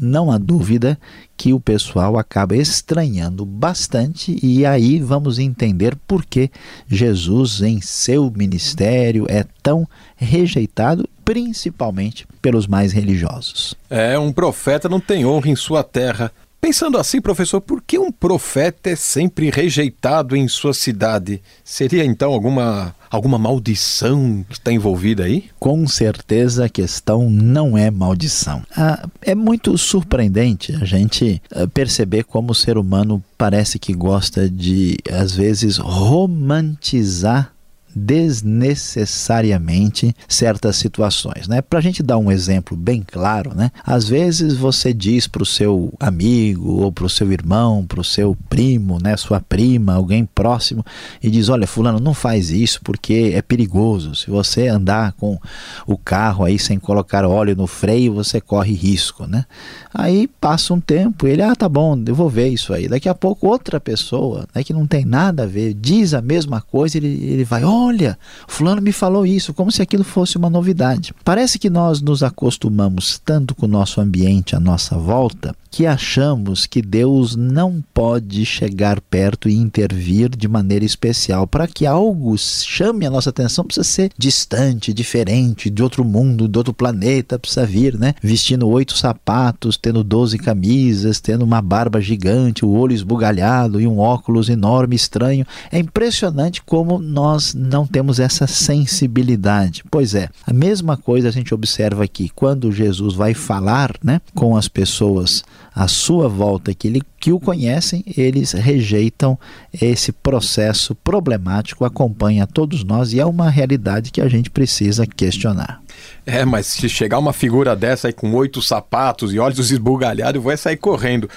não 0.00 0.30
há 0.30 0.38
dúvida 0.38 0.96
que 1.36 1.52
o 1.52 1.58
pessoal 1.58 2.16
acaba 2.16 2.54
estranhando 2.54 3.44
bastante 3.44 4.38
e 4.40 4.64
aí 4.64 5.00
vamos 5.00 5.40
entender 5.40 5.96
por 6.06 6.24
que 6.24 6.48
Jesus 6.86 7.60
em 7.60 7.80
seu 7.80 8.30
ministério 8.30 9.26
é 9.28 9.44
tão 9.60 9.84
rejeitado, 10.14 11.08
principalmente 11.24 12.24
pelos 12.40 12.68
mais 12.68 12.92
religiosos. 12.92 13.74
É, 13.90 14.16
um 14.16 14.32
profeta 14.32 14.88
não 14.88 15.00
tem 15.00 15.26
honra 15.26 15.48
em 15.48 15.56
sua 15.56 15.82
terra. 15.82 16.30
Pensando 16.64 16.96
assim, 16.96 17.20
professor, 17.20 17.60
por 17.60 17.82
que 17.82 17.98
um 17.98 18.10
profeta 18.10 18.88
é 18.88 18.96
sempre 18.96 19.50
rejeitado 19.50 20.34
em 20.34 20.48
sua 20.48 20.72
cidade? 20.72 21.42
Seria 21.62 22.02
então 22.02 22.32
alguma, 22.32 22.96
alguma 23.10 23.36
maldição 23.38 24.42
que 24.48 24.54
está 24.54 24.72
envolvida 24.72 25.24
aí? 25.24 25.44
Com 25.60 25.86
certeza 25.86 26.64
a 26.64 26.68
questão 26.70 27.28
não 27.28 27.76
é 27.76 27.90
maldição. 27.90 28.62
Ah, 28.74 29.06
é 29.20 29.34
muito 29.34 29.76
surpreendente 29.76 30.74
a 30.80 30.86
gente 30.86 31.42
ah, 31.54 31.66
perceber 31.66 32.24
como 32.24 32.52
o 32.52 32.54
ser 32.54 32.78
humano 32.78 33.22
parece 33.36 33.78
que 33.78 33.92
gosta 33.92 34.48
de, 34.48 34.96
às 35.12 35.32
vezes, 35.32 35.76
romantizar 35.76 37.52
desnecessariamente 37.94 40.14
certas 40.28 40.76
situações. 40.76 41.48
Né? 41.48 41.62
Para 41.62 41.78
a 41.78 41.82
gente 41.82 42.02
dar 42.02 42.18
um 42.18 42.30
exemplo 42.30 42.76
bem 42.76 43.02
claro, 43.06 43.54
né? 43.54 43.70
às 43.84 44.06
vezes 44.08 44.56
você 44.56 44.92
diz 44.92 45.26
para 45.26 45.42
o 45.42 45.46
seu 45.46 45.94
amigo, 45.98 46.82
ou 46.82 46.92
para 46.92 47.06
o 47.06 47.10
seu 47.10 47.32
irmão, 47.32 47.86
para 47.86 48.00
o 48.00 48.04
seu 48.04 48.36
primo, 48.48 48.98
né? 49.02 49.16
sua 49.16 49.40
prima, 49.40 49.94
alguém 49.94 50.26
próximo, 50.26 50.84
e 51.22 51.30
diz: 51.30 51.48
Olha, 51.48 51.66
Fulano, 51.66 52.00
não 52.00 52.14
faz 52.14 52.50
isso 52.50 52.80
porque 52.82 53.32
é 53.34 53.42
perigoso. 53.42 54.14
Se 54.14 54.30
você 54.30 54.68
andar 54.68 55.12
com 55.12 55.38
o 55.86 55.96
carro 55.96 56.44
aí 56.44 56.58
sem 56.58 56.78
colocar 56.78 57.24
óleo 57.24 57.56
no 57.56 57.66
freio, 57.66 58.14
você 58.14 58.40
corre 58.40 58.74
risco. 58.74 59.26
Né? 59.26 59.44
Aí 59.92 60.26
passa 60.26 60.74
um 60.74 60.80
tempo, 60.80 61.26
ele, 61.26 61.42
ah, 61.42 61.54
tá 61.54 61.68
bom, 61.68 62.02
eu 62.06 62.14
vou 62.14 62.28
ver 62.28 62.48
isso 62.48 62.72
aí. 62.72 62.88
Daqui 62.88 63.08
a 63.08 63.14
pouco, 63.14 63.46
outra 63.46 63.80
pessoa 63.80 64.46
né, 64.54 64.62
que 64.62 64.72
não 64.72 64.86
tem 64.86 65.04
nada 65.04 65.44
a 65.44 65.46
ver 65.46 65.74
diz 65.74 66.14
a 66.14 66.22
mesma 66.22 66.60
coisa, 66.60 66.96
ele, 66.96 67.18
ele 67.22 67.44
vai: 67.44 67.64
Oh, 67.64 67.83
Olha, 67.84 68.18
Fulano 68.48 68.80
me 68.80 68.92
falou 68.92 69.26
isso, 69.26 69.52
como 69.52 69.70
se 69.70 69.82
aquilo 69.82 70.04
fosse 70.04 70.38
uma 70.38 70.48
novidade. 70.48 71.12
Parece 71.22 71.58
que 71.58 71.68
nós 71.68 72.00
nos 72.00 72.22
acostumamos 72.22 73.20
tanto 73.22 73.54
com 73.54 73.66
o 73.66 73.68
nosso 73.68 74.00
ambiente 74.00 74.56
à 74.56 74.60
nossa 74.60 74.96
volta 74.96 75.54
que 75.74 75.86
achamos 75.86 76.66
que 76.66 76.80
Deus 76.80 77.34
não 77.34 77.82
pode 77.92 78.46
chegar 78.46 79.00
perto 79.00 79.48
e 79.48 79.56
intervir 79.56 80.28
de 80.28 80.46
maneira 80.46 80.84
especial. 80.84 81.48
Para 81.48 81.66
que 81.66 81.84
algo 81.84 82.38
chame 82.38 83.04
a 83.04 83.10
nossa 83.10 83.30
atenção, 83.30 83.64
precisa 83.64 83.82
ser 83.82 84.12
distante, 84.16 84.94
diferente, 84.94 85.68
de 85.68 85.82
outro 85.82 86.04
mundo, 86.04 86.46
de 86.46 86.56
outro 86.56 86.72
planeta, 86.72 87.40
precisa 87.40 87.66
vir, 87.66 87.98
né? 87.98 88.14
Vestindo 88.22 88.68
oito 88.68 88.96
sapatos, 88.96 89.76
tendo 89.76 90.04
doze 90.04 90.38
camisas, 90.38 91.18
tendo 91.18 91.42
uma 91.44 91.60
barba 91.60 92.00
gigante, 92.00 92.64
o 92.64 92.70
olho 92.70 92.94
esbugalhado 92.94 93.80
e 93.80 93.86
um 93.88 93.98
óculos 93.98 94.48
enorme, 94.48 94.94
estranho. 94.94 95.44
É 95.72 95.78
impressionante 95.80 96.62
como 96.62 97.00
nós 97.00 97.52
não 97.74 97.84
temos 97.84 98.20
essa 98.20 98.46
sensibilidade. 98.46 99.82
Pois 99.90 100.14
é, 100.14 100.28
a 100.46 100.52
mesma 100.52 100.96
coisa 100.96 101.28
a 101.28 101.32
gente 101.32 101.52
observa 101.52 102.04
aqui. 102.04 102.30
Quando 102.32 102.70
Jesus 102.70 103.14
vai 103.14 103.34
falar 103.34 103.90
né, 104.00 104.20
com 104.32 104.56
as 104.56 104.68
pessoas 104.68 105.42
à 105.74 105.88
sua 105.88 106.28
volta 106.28 106.72
que, 106.72 106.86
ele, 106.86 107.02
que 107.18 107.32
o 107.32 107.40
conhecem, 107.40 108.04
eles 108.16 108.52
rejeitam 108.52 109.36
esse 109.82 110.12
processo 110.12 110.94
problemático, 110.94 111.84
acompanha 111.84 112.46
todos 112.46 112.84
nós 112.84 113.12
e 113.12 113.18
é 113.18 113.26
uma 113.26 113.50
realidade 113.50 114.12
que 114.12 114.20
a 114.20 114.28
gente 114.28 114.50
precisa 114.50 115.04
questionar. 115.04 115.82
É, 116.24 116.44
mas 116.44 116.66
se 116.66 116.88
chegar 116.88 117.18
uma 117.18 117.32
figura 117.32 117.74
dessa 117.74 118.06
aí 118.06 118.12
com 118.12 118.32
oito 118.34 118.62
sapatos 118.62 119.34
e 119.34 119.38
olhos 119.40 119.72
esbugalhados, 119.72 120.40
vai 120.40 120.56
sair 120.56 120.76
correndo. 120.76 121.28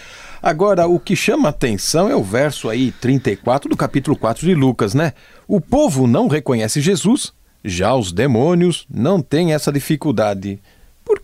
Agora, 0.41 0.87
o 0.87 0.99
que 0.99 1.15
chama 1.15 1.49
atenção 1.49 2.09
é 2.09 2.15
o 2.15 2.23
verso 2.23 2.69
aí 2.69 2.91
34 2.91 3.67
do 3.67 3.75
capítulo 3.75 4.15
4 4.15 4.45
de 4.45 4.53
Lucas, 4.53 4.93
né? 4.93 5.13
O 5.47 5.61
povo 5.61 6.07
não 6.07 6.27
reconhece 6.27 6.81
Jesus, 6.81 7.31
já 7.63 7.95
os 7.95 8.11
demônios 8.11 8.85
não 8.89 9.21
têm 9.21 9.53
essa 9.53 9.71
dificuldade. 9.71 10.59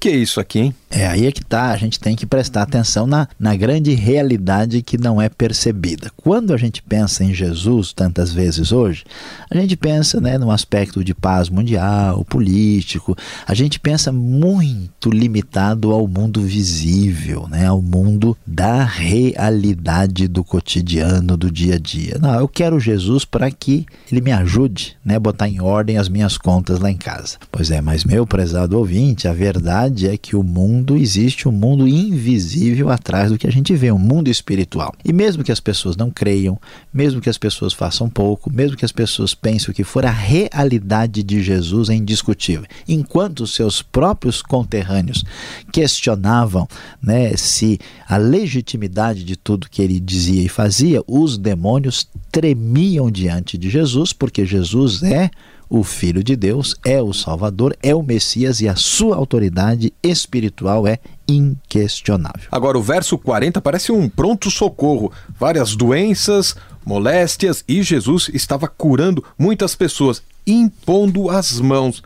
Que 0.03 0.11
isso 0.11 0.41
aqui, 0.41 0.59
hein? 0.59 0.75
É 0.91 1.07
aí 1.07 1.25
é 1.25 1.31
que 1.31 1.43
tá, 1.43 1.71
a 1.71 1.77
gente 1.77 1.97
tem 1.97 2.13
que 2.13 2.25
prestar 2.25 2.61
atenção 2.61 3.07
na, 3.07 3.25
na 3.39 3.55
grande 3.55 3.93
realidade 3.93 4.81
que 4.81 4.97
não 4.97 5.19
é 5.19 5.29
percebida. 5.29 6.11
Quando 6.17 6.53
a 6.53 6.57
gente 6.57 6.83
pensa 6.83 7.23
em 7.23 7.33
Jesus 7.33 7.93
tantas 7.93 8.33
vezes 8.33 8.73
hoje, 8.73 9.05
a 9.49 9.57
gente 9.57 9.77
pensa 9.77 10.19
né, 10.19 10.37
no 10.37 10.51
aspecto 10.51 11.03
de 11.03 11.15
paz 11.15 11.47
mundial, 11.47 12.25
político, 12.25 13.17
a 13.47 13.53
gente 13.53 13.79
pensa 13.79 14.11
muito 14.11 15.09
limitado 15.09 15.91
ao 15.91 16.05
mundo 16.05 16.41
visível, 16.41 17.47
né, 17.49 17.65
ao 17.65 17.81
mundo 17.81 18.37
da 18.45 18.83
realidade 18.83 20.27
do 20.27 20.43
cotidiano, 20.43 21.37
do 21.37 21.49
dia 21.49 21.75
a 21.75 21.79
dia. 21.79 22.19
Não, 22.21 22.35
eu 22.35 22.47
quero 22.47 22.77
Jesus 22.77 23.23
para 23.23 23.49
que 23.49 23.85
ele 24.11 24.19
me 24.19 24.33
ajude 24.33 24.97
né, 25.03 25.17
botar 25.17 25.47
em 25.47 25.61
ordem 25.61 25.97
as 25.97 26.09
minhas 26.09 26.37
contas 26.37 26.79
lá 26.79 26.91
em 26.91 26.97
casa. 26.97 27.37
Pois 27.49 27.71
é, 27.71 27.79
mas 27.79 28.03
meu 28.03 28.27
prezado 28.27 28.77
ouvinte, 28.77 29.29
a 29.29 29.33
verdade 29.33 29.92
verdade 29.93 30.09
é 30.09 30.17
que 30.17 30.35
o 30.35 30.43
mundo 30.43 30.97
existe 30.97 31.47
um 31.47 31.51
mundo 31.51 31.87
invisível 31.87 32.89
atrás 32.89 33.31
do 33.31 33.37
que 33.37 33.47
a 33.47 33.51
gente 33.51 33.75
vê, 33.75 33.91
um 33.91 33.99
mundo 33.99 34.29
espiritual. 34.29 34.93
E 35.05 35.13
mesmo 35.13 35.43
que 35.43 35.51
as 35.51 35.59
pessoas 35.59 35.95
não 35.95 36.09
creiam, 36.09 36.59
mesmo 36.91 37.21
que 37.21 37.29
as 37.29 37.37
pessoas 37.37 37.73
façam 37.73 38.09
pouco, 38.09 38.51
mesmo 38.51 38.75
que 38.75 38.85
as 38.85 38.91
pessoas 38.91 39.35
pensem 39.35 39.69
o 39.69 39.73
que 39.73 39.83
for, 39.83 40.05
a 40.05 40.11
realidade 40.11 41.21
de 41.21 41.43
Jesus 41.43 41.89
é 41.89 41.93
indiscutível. 41.93 42.65
Enquanto 42.87 43.45
seus 43.45 43.81
próprios 43.81 44.41
conterrâneos 44.41 45.23
questionavam 45.71 46.67
né, 47.01 47.35
se 47.37 47.79
a 48.07 48.17
legitimidade 48.17 49.23
de 49.23 49.35
tudo 49.35 49.69
que 49.69 49.81
ele 49.81 49.99
dizia 49.99 50.41
e 50.41 50.49
fazia, 50.49 51.03
os 51.07 51.37
demônios 51.37 52.07
tremiam 52.31 53.11
diante 53.11 53.57
de 53.57 53.69
Jesus, 53.69 54.11
porque 54.11 54.45
Jesus 54.45 55.03
é 55.03 55.29
o 55.69 55.83
Filho 55.83 56.23
de 56.23 56.35
Deus, 56.35 56.75
é 56.83 57.01
o 57.01 57.13
Salvador, 57.13 57.75
é 57.81 57.93
o 57.95 58.03
Messias 58.03 58.61
e 58.61 58.67
a 58.67 58.75
sua 58.75 59.15
autoridade 59.15 59.93
espiritual 60.03 60.87
é 60.87 60.99
inquestionável. 61.27 62.47
Agora, 62.51 62.77
o 62.77 62.81
verso 62.81 63.17
40 63.17 63.61
parece 63.61 63.91
um 63.91 64.09
pronto-socorro. 64.09 65.11
Várias 65.39 65.75
doenças, 65.75 66.55
moléstias 66.85 67.63
e 67.67 67.81
Jesus 67.81 68.29
estava 68.33 68.67
curando 68.67 69.23
muitas 69.37 69.75
pessoas, 69.75 70.21
impondo 70.45 71.29
as 71.29 71.59
mãos. 71.59 72.03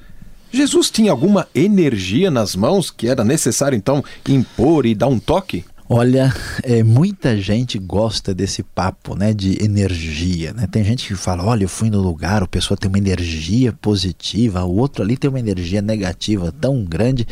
Jesus 0.52 0.90
tinha 0.90 1.12
alguma 1.12 1.48
energia 1.54 2.32
nas 2.32 2.56
mãos 2.56 2.90
que 2.90 3.08
era 3.08 3.24
necessário 3.24 3.76
então 3.76 4.04
impor 4.28 4.86
e 4.86 4.96
dar 4.96 5.08
um 5.08 5.20
toque? 5.20 5.66
Olha, 5.90 6.34
é, 6.64 6.84
muita 6.84 7.38
gente 7.38 7.80
gosta 7.80 8.34
desse 8.34 8.62
papo, 8.62 9.16
né, 9.16 9.34
de 9.34 9.64
energia, 9.64 10.52
né? 10.52 10.68
Tem 10.70 10.84
gente 10.84 11.08
que 11.08 11.16
fala, 11.16 11.46
olha, 11.46 11.64
eu 11.64 11.70
fui 11.70 11.90
no 11.90 12.02
lugar, 12.02 12.44
o 12.44 12.48
pessoa 12.48 12.78
tem 12.78 12.90
uma 12.90 12.98
energia 12.98 13.72
positiva, 13.72 14.66
o 14.66 14.76
outro 14.76 15.02
ali 15.02 15.16
tem 15.16 15.30
uma 15.30 15.40
energia 15.40 15.82
negativa 15.82 16.52
tão 16.52 16.84
grande. 16.84 17.26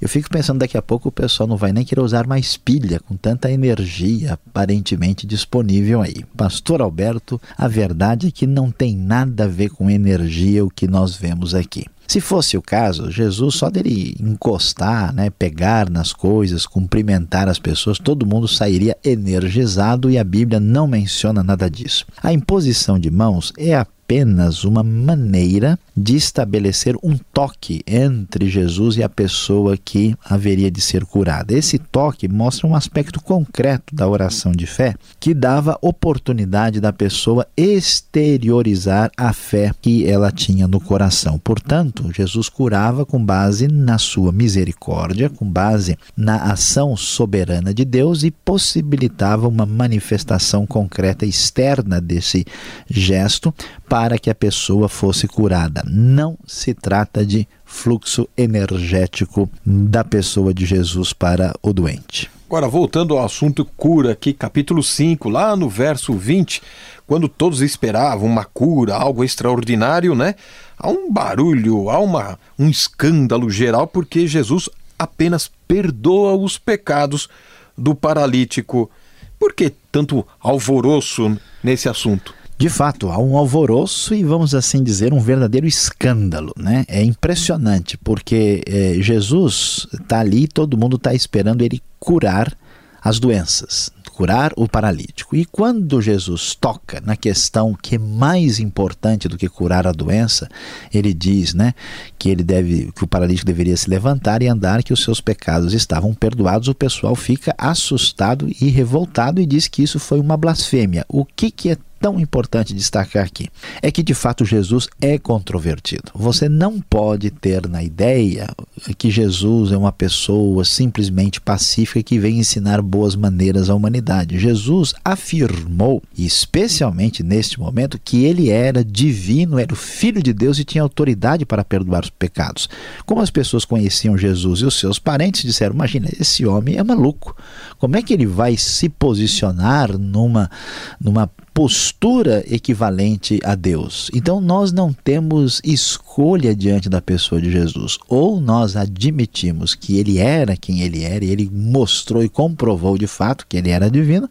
Eu 0.00 0.08
fico 0.08 0.28
pensando 0.28 0.58
daqui 0.58 0.76
a 0.76 0.82
pouco 0.82 1.08
o 1.08 1.12
pessoal 1.12 1.46
não 1.48 1.56
vai 1.56 1.72
nem 1.72 1.84
querer 1.84 2.00
usar 2.00 2.26
mais 2.26 2.56
pilha 2.56 2.98
com 2.98 3.14
tanta 3.14 3.48
energia 3.48 4.32
aparentemente 4.32 5.24
disponível 5.24 6.02
aí. 6.02 6.24
Pastor 6.36 6.82
Alberto, 6.82 7.40
a 7.56 7.68
verdade 7.68 8.26
é 8.26 8.30
que 8.32 8.44
não 8.44 8.72
tem 8.72 8.96
nada 8.96 9.44
a 9.44 9.48
ver 9.48 9.70
com 9.70 9.88
energia 9.88 10.64
o 10.64 10.70
que 10.70 10.88
nós 10.88 11.14
vemos 11.14 11.54
aqui. 11.54 11.84
Se 12.10 12.20
fosse 12.20 12.56
o 12.56 12.60
caso, 12.60 13.08
Jesus 13.08 13.54
só 13.54 13.70
dele 13.70 14.16
encostar, 14.20 15.14
né, 15.14 15.30
pegar 15.30 15.88
nas 15.88 16.12
coisas, 16.12 16.66
cumprimentar 16.66 17.48
as 17.48 17.60
pessoas, 17.60 18.00
todo 18.00 18.26
mundo 18.26 18.48
sairia 18.48 18.96
energizado 19.04 20.10
e 20.10 20.18
a 20.18 20.24
Bíblia 20.24 20.58
não 20.58 20.88
menciona 20.88 21.40
nada 21.40 21.70
disso. 21.70 22.04
A 22.20 22.32
imposição 22.32 22.98
de 22.98 23.12
mãos 23.12 23.52
é 23.56 23.76
a 23.76 23.86
apenas 24.10 24.64
uma 24.64 24.82
maneira 24.82 25.78
de 25.96 26.16
estabelecer 26.16 26.96
um 27.00 27.16
toque 27.32 27.80
entre 27.86 28.48
Jesus 28.48 28.96
e 28.96 29.04
a 29.04 29.08
pessoa 29.08 29.76
que 29.76 30.16
haveria 30.24 30.68
de 30.68 30.80
ser 30.80 31.04
curada. 31.04 31.52
Esse 31.52 31.78
toque 31.78 32.26
mostra 32.26 32.66
um 32.66 32.74
aspecto 32.74 33.22
concreto 33.22 33.94
da 33.94 34.08
oração 34.08 34.50
de 34.50 34.66
fé 34.66 34.96
que 35.20 35.32
dava 35.32 35.78
oportunidade 35.80 36.80
da 36.80 36.92
pessoa 36.92 37.46
exteriorizar 37.56 39.12
a 39.16 39.32
fé 39.32 39.72
que 39.80 40.04
ela 40.04 40.32
tinha 40.32 40.66
no 40.66 40.80
coração. 40.80 41.38
Portanto, 41.38 42.10
Jesus 42.12 42.48
curava 42.48 43.06
com 43.06 43.24
base 43.24 43.68
na 43.68 43.98
sua 43.98 44.32
misericórdia, 44.32 45.30
com 45.30 45.48
base 45.48 45.96
na 46.16 46.50
ação 46.50 46.96
soberana 46.96 47.72
de 47.72 47.84
Deus 47.84 48.24
e 48.24 48.32
possibilitava 48.32 49.46
uma 49.46 49.66
manifestação 49.66 50.66
concreta 50.66 51.24
externa 51.24 52.00
desse 52.00 52.44
gesto 52.88 53.54
para 53.90 54.20
que 54.20 54.30
a 54.30 54.34
pessoa 54.36 54.88
fosse 54.88 55.26
curada. 55.26 55.82
Não 55.84 56.38
se 56.46 56.72
trata 56.72 57.26
de 57.26 57.48
fluxo 57.64 58.28
energético 58.36 59.50
da 59.66 60.04
pessoa 60.04 60.54
de 60.54 60.64
Jesus 60.64 61.12
para 61.12 61.52
o 61.60 61.72
doente. 61.72 62.30
Agora, 62.46 62.68
voltando 62.68 63.18
ao 63.18 63.24
assunto 63.24 63.64
cura, 63.64 64.12
aqui, 64.12 64.32
capítulo 64.32 64.80
5, 64.80 65.28
lá 65.28 65.56
no 65.56 65.68
verso 65.68 66.12
20, 66.12 66.62
quando 67.04 67.28
todos 67.28 67.62
esperavam 67.62 68.28
uma 68.28 68.44
cura, 68.44 68.94
algo 68.94 69.24
extraordinário, 69.24 70.14
né? 70.14 70.36
Há 70.78 70.88
um 70.88 71.12
barulho, 71.12 71.90
há 71.90 71.98
uma, 71.98 72.38
um 72.56 72.68
escândalo 72.70 73.50
geral, 73.50 73.88
porque 73.88 74.24
Jesus 74.24 74.70
apenas 74.96 75.50
perdoa 75.66 76.36
os 76.36 76.58
pecados 76.58 77.28
do 77.76 77.92
paralítico. 77.92 78.88
Por 79.36 79.52
que 79.52 79.72
tanto 79.90 80.24
alvoroço 80.40 81.36
nesse 81.60 81.88
assunto? 81.88 82.39
De 82.60 82.68
fato, 82.68 83.08
há 83.08 83.16
um 83.16 83.38
alvoroço 83.38 84.14
e, 84.14 84.22
vamos 84.22 84.54
assim 84.54 84.84
dizer, 84.84 85.14
um 85.14 85.18
verdadeiro 85.18 85.66
escândalo. 85.66 86.52
Né? 86.58 86.84
É 86.88 87.02
impressionante, 87.02 87.96
porque 87.96 88.62
é, 88.66 88.96
Jesus 89.00 89.86
está 89.94 90.20
ali, 90.20 90.46
todo 90.46 90.76
mundo 90.76 90.96
está 90.96 91.14
esperando 91.14 91.62
ele 91.62 91.80
curar 91.98 92.54
as 93.02 93.18
doenças, 93.18 93.90
curar 94.12 94.52
o 94.58 94.68
paralítico. 94.68 95.34
E 95.34 95.46
quando 95.46 96.02
Jesus 96.02 96.54
toca 96.54 97.00
na 97.00 97.16
questão 97.16 97.74
que 97.74 97.94
é 97.94 97.98
mais 97.98 98.60
importante 98.60 99.26
do 99.26 99.38
que 99.38 99.48
curar 99.48 99.86
a 99.86 99.92
doença, 99.92 100.46
ele 100.92 101.14
diz, 101.14 101.54
né, 101.54 101.72
que 102.18 102.28
ele 102.28 102.44
deve 102.44 102.92
que 102.94 103.02
o 103.02 103.08
paralítico 103.08 103.46
deveria 103.46 103.74
se 103.78 103.88
levantar 103.88 104.42
e 104.42 104.48
andar, 104.48 104.82
que 104.82 104.92
os 104.92 105.02
seus 105.02 105.18
pecados 105.18 105.72
estavam 105.72 106.12
perdoados. 106.12 106.68
O 106.68 106.74
pessoal 106.74 107.16
fica 107.16 107.54
assustado 107.56 108.50
e 108.60 108.68
revoltado 108.68 109.40
e 109.40 109.46
diz 109.46 109.66
que 109.66 109.82
isso 109.82 109.98
foi 109.98 110.20
uma 110.20 110.36
blasfêmia. 110.36 111.06
O 111.08 111.24
que 111.24 111.50
que 111.50 111.70
é 111.70 111.78
tão 112.00 112.18
importante 112.18 112.74
destacar 112.74 113.24
aqui 113.24 113.48
é 113.82 113.90
que 113.90 114.02
de 114.02 114.14
fato 114.14 114.44
Jesus 114.44 114.88
é 115.00 115.18
controvertido. 115.18 116.10
Você 116.14 116.48
não 116.48 116.80
pode 116.80 117.30
ter 117.30 117.68
na 117.68 117.82
ideia 117.82 118.48
que 118.96 119.10
Jesus 119.10 119.70
é 119.70 119.76
uma 119.76 119.92
pessoa 119.92 120.64
simplesmente 120.64 121.40
pacífica 121.40 122.02
que 122.02 122.18
vem 122.18 122.38
ensinar 122.38 122.80
boas 122.80 123.14
maneiras 123.14 123.68
à 123.68 123.74
humanidade. 123.74 124.38
Jesus 124.38 124.94
afirmou, 125.04 126.02
especialmente 126.16 127.22
neste 127.22 127.60
momento, 127.60 128.00
que 128.02 128.24
ele 128.24 128.48
era 128.48 128.82
divino, 128.82 129.58
era 129.58 129.72
o 129.72 129.76
filho 129.76 130.22
de 130.22 130.32
Deus 130.32 130.58
e 130.58 130.64
tinha 130.64 130.82
autoridade 130.82 131.44
para 131.44 131.62
perdoar 131.62 132.04
os 132.04 132.10
pecados. 132.10 132.68
Como 133.04 133.20
as 133.20 133.30
pessoas 133.30 133.66
conheciam 133.66 134.16
Jesus 134.16 134.60
e 134.60 134.64
os 134.64 134.78
seus 134.78 134.98
parentes 134.98 135.42
disseram: 135.42 135.74
"Imagina, 135.74 136.08
esse 136.18 136.46
homem 136.46 136.76
é 136.76 136.82
maluco. 136.82 137.36
Como 137.78 137.96
é 137.96 138.02
que 138.02 138.14
ele 138.14 138.26
vai 138.26 138.56
se 138.56 138.88
posicionar 138.88 139.98
numa 139.98 140.50
numa 140.98 141.30
postura 141.60 142.42
equivalente 142.46 143.38
a 143.44 143.54
Deus. 143.54 144.10
Então 144.14 144.40
nós 144.40 144.72
não 144.72 144.94
temos 144.94 145.60
escolha 145.62 146.56
diante 146.56 146.88
da 146.88 147.02
pessoa 147.02 147.38
de 147.38 147.50
Jesus. 147.50 147.98
Ou 148.08 148.40
nós 148.40 148.76
admitimos 148.76 149.74
que 149.74 149.98
ele 149.98 150.16
era 150.16 150.56
quem 150.56 150.80
ele 150.80 151.04
era, 151.04 151.22
e 151.22 151.30
ele 151.30 151.50
mostrou 151.52 152.24
e 152.24 152.30
comprovou 152.30 152.96
de 152.96 153.06
fato 153.06 153.46
que 153.46 153.58
ele 153.58 153.68
era 153.68 153.90
divino, 153.90 154.26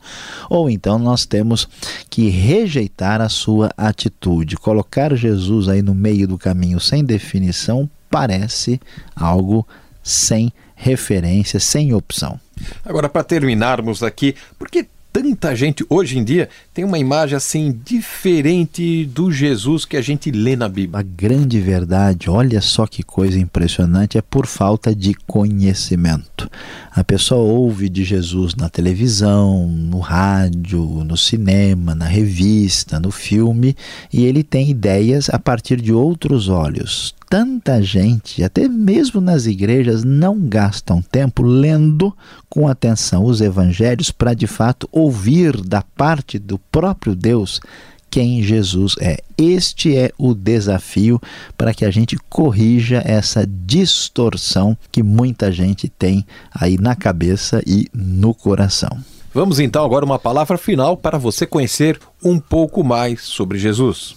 ou 0.49 0.71
então 0.71 0.97
nós 0.97 1.23
temos 1.23 1.69
que 2.09 2.29
rejeitar 2.29 3.21
a 3.21 3.29
sua 3.29 3.69
atitude. 3.77 4.57
Colocar 4.57 5.15
Jesus 5.15 5.69
aí 5.69 5.83
no 5.83 5.93
meio 5.93 6.27
do 6.27 6.35
caminho 6.35 6.79
sem 6.79 7.05
definição 7.05 7.87
parece 8.09 8.81
algo 9.15 9.67
sem 10.01 10.51
referência, 10.73 11.59
sem 11.59 11.93
opção. 11.93 12.39
Agora, 12.83 13.07
para 13.07 13.23
terminarmos 13.23 14.01
aqui, 14.01 14.33
por 14.57 14.67
que 14.67 14.87
tanta 15.11 15.55
gente 15.55 15.85
hoje 15.89 16.17
em 16.17 16.23
dia 16.23 16.49
tem 16.73 16.85
uma 16.85 16.99
imagem 16.99 17.35
assim 17.35 17.77
diferente 17.83 19.05
do 19.05 19.31
Jesus 19.31 19.85
que 19.85 19.97
a 19.97 20.01
gente 20.01 20.31
lê 20.31 20.55
na 20.55 20.69
Bíblia. 20.69 20.99
A 20.99 21.03
grande 21.03 21.59
verdade, 21.59 22.29
olha 22.29 22.61
só 22.61 22.85
que 22.85 23.03
coisa 23.03 23.39
impressionante, 23.39 24.17
é 24.17 24.21
por 24.21 24.45
falta 24.45 24.95
de 24.95 25.13
conhecimento. 25.27 26.49
A 26.91 27.03
pessoa 27.03 27.41
ouve 27.41 27.89
de 27.89 28.03
Jesus 28.03 28.55
na 28.55 28.69
televisão, 28.69 29.67
no 29.67 29.99
rádio, 29.99 30.81
no 31.03 31.17
cinema, 31.17 31.95
na 31.95 32.05
revista, 32.05 32.99
no 32.99 33.11
filme, 33.11 33.75
e 34.11 34.25
ele 34.25 34.43
tem 34.43 34.69
ideias 34.69 35.29
a 35.29 35.39
partir 35.39 35.81
de 35.81 35.93
outros 35.93 36.49
olhos 36.49 37.13
tanta 37.29 37.81
gente, 37.81 38.43
até 38.43 38.67
mesmo 38.67 39.21
nas 39.21 39.45
igrejas, 39.45 40.03
não 40.03 40.39
gastam 40.39 41.01
tempo 41.01 41.43
lendo 41.43 42.15
com 42.49 42.67
atenção 42.67 43.23
os 43.23 43.39
evangelhos 43.39 44.09
para 44.09 44.33
de 44.33 44.47
fato 44.47 44.89
ouvir 44.91 45.61
da 45.61 45.83
parte 45.83 46.39
do 46.39 46.57
próprio 46.57 47.15
Deus 47.15 47.61
quem 48.09 48.41
Jesus 48.41 48.95
é. 48.99 49.19
Este 49.37 49.95
é 49.95 50.11
o 50.17 50.33
desafio 50.33 51.21
para 51.55 51.73
que 51.73 51.85
a 51.85 51.91
gente 51.91 52.17
corrija 52.27 53.03
essa 53.05 53.45
distorção 53.45 54.75
que 54.91 55.03
muita 55.03 55.51
gente 55.51 55.87
tem 55.87 56.25
aí 56.51 56.77
na 56.79 56.95
cabeça 56.95 57.61
e 57.67 57.87
no 57.93 58.33
coração. 58.33 58.97
Vamos 59.31 59.59
então 59.59 59.85
agora 59.85 60.03
uma 60.03 60.17
palavra 60.17 60.57
final 60.57 60.97
para 60.97 61.19
você 61.19 61.45
conhecer 61.45 61.99
um 62.23 62.39
pouco 62.39 62.83
mais 62.83 63.21
sobre 63.21 63.59
Jesus. 63.59 64.15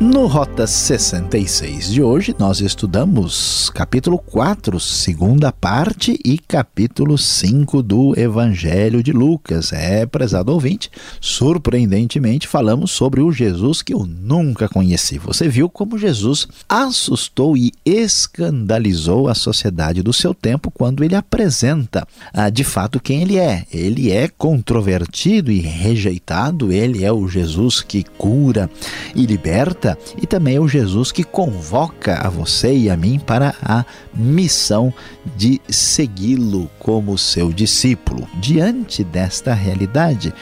No 0.00 0.26
Rota 0.26 0.66
66 0.66 1.92
de 1.92 2.02
hoje, 2.02 2.34
nós 2.38 2.62
estudamos 2.62 3.68
capítulo 3.68 4.16
4, 4.16 4.80
segunda 4.80 5.52
parte, 5.52 6.18
e 6.24 6.38
capítulo 6.38 7.18
5 7.18 7.82
do 7.82 8.18
Evangelho 8.18 9.02
de 9.02 9.12
Lucas. 9.12 9.74
É, 9.74 10.06
prezado 10.06 10.54
ouvinte, 10.54 10.90
surpreendentemente 11.20 12.48
falamos 12.48 12.90
sobre 12.92 13.20
o 13.20 13.30
Jesus 13.30 13.82
que 13.82 13.92
eu 13.92 14.06
nunca 14.06 14.70
conheci. 14.70 15.18
Você 15.18 15.46
viu 15.48 15.68
como 15.68 15.98
Jesus 15.98 16.48
assustou 16.66 17.54
e 17.54 17.70
escandalizou 17.84 19.28
a 19.28 19.34
sociedade 19.34 20.02
do 20.02 20.14
seu 20.14 20.32
tempo 20.32 20.70
quando 20.70 21.04
ele 21.04 21.14
apresenta 21.14 22.08
ah, 22.32 22.48
de 22.48 22.64
fato 22.64 22.98
quem 22.98 23.20
ele 23.20 23.36
é. 23.36 23.66
Ele 23.70 24.10
é 24.10 24.28
controvertido 24.28 25.52
e 25.52 25.60
rejeitado, 25.60 26.72
ele 26.72 27.04
é 27.04 27.12
o 27.12 27.28
Jesus 27.28 27.82
que 27.82 28.02
cura 28.16 28.70
e 29.14 29.26
liberta 29.26 29.89
e 30.20 30.26
também 30.26 30.56
é 30.56 30.60
o 30.60 30.68
Jesus 30.68 31.12
que 31.12 31.24
convoca 31.24 32.16
a 32.16 32.28
você 32.28 32.74
e 32.74 32.90
a 32.90 32.96
mim 32.96 33.18
para 33.18 33.54
a 33.62 33.84
missão 34.14 34.92
de 35.36 35.60
segui-lo 35.68 36.70
como 36.78 37.18
seu 37.18 37.52
discípulo. 37.52 38.28
Diante 38.40 39.04
desta 39.04 39.54
realidade, 39.54 40.32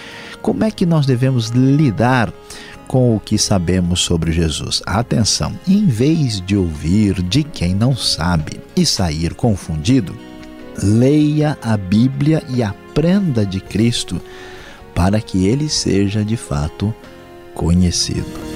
como 0.41 0.65
é 0.65 0.71
que 0.71 0.87
nós 0.87 1.07
devemos 1.07 1.49
lidar 1.49 2.33
com 2.89 3.15
o 3.15 3.21
que 3.21 3.39
sabemos 3.39 4.01
sobre 4.01 4.33
Jesus. 4.33 4.83
Atenção, 4.87 5.53
em 5.69 5.87
vez 5.87 6.41
de 6.41 6.57
ouvir 6.57 7.23
de 7.23 7.45
quem 7.45 7.75
não 7.75 7.95
sabe 7.95 8.59
e 8.75 8.87
sair 8.87 9.35
confundido, 9.35 10.17
leia 10.83 11.59
a 11.63 11.77
Bíblia 11.77 12.43
e 12.49 12.63
aprenda 12.63 13.45
de 13.45 13.61
Cristo 13.61 14.21
para 14.95 15.21
que 15.21 15.47
ele 15.47 15.69
seja 15.69 16.25
de 16.25 16.37
fato 16.37 16.93
conhecido. 17.55 18.48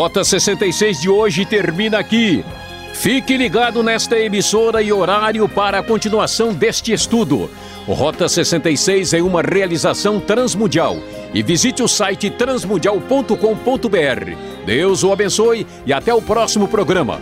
Rota 0.00 0.24
66 0.24 0.98
de 0.98 1.10
hoje 1.10 1.44
termina 1.44 1.98
aqui. 1.98 2.42
Fique 2.94 3.36
ligado 3.36 3.82
nesta 3.82 4.18
emissora 4.18 4.80
e 4.80 4.90
horário 4.90 5.46
para 5.46 5.80
a 5.80 5.82
continuação 5.82 6.54
deste 6.54 6.90
estudo. 6.90 7.50
Rota 7.86 8.26
66 8.26 9.12
é 9.12 9.20
uma 9.20 9.42
realização 9.42 10.18
transmundial. 10.18 10.96
E 11.34 11.42
visite 11.42 11.82
o 11.82 11.88
site 11.88 12.30
transmundial.com.br. 12.30 14.64
Deus 14.64 15.04
o 15.04 15.12
abençoe 15.12 15.66
e 15.84 15.92
até 15.92 16.14
o 16.14 16.22
próximo 16.22 16.66
programa. 16.66 17.20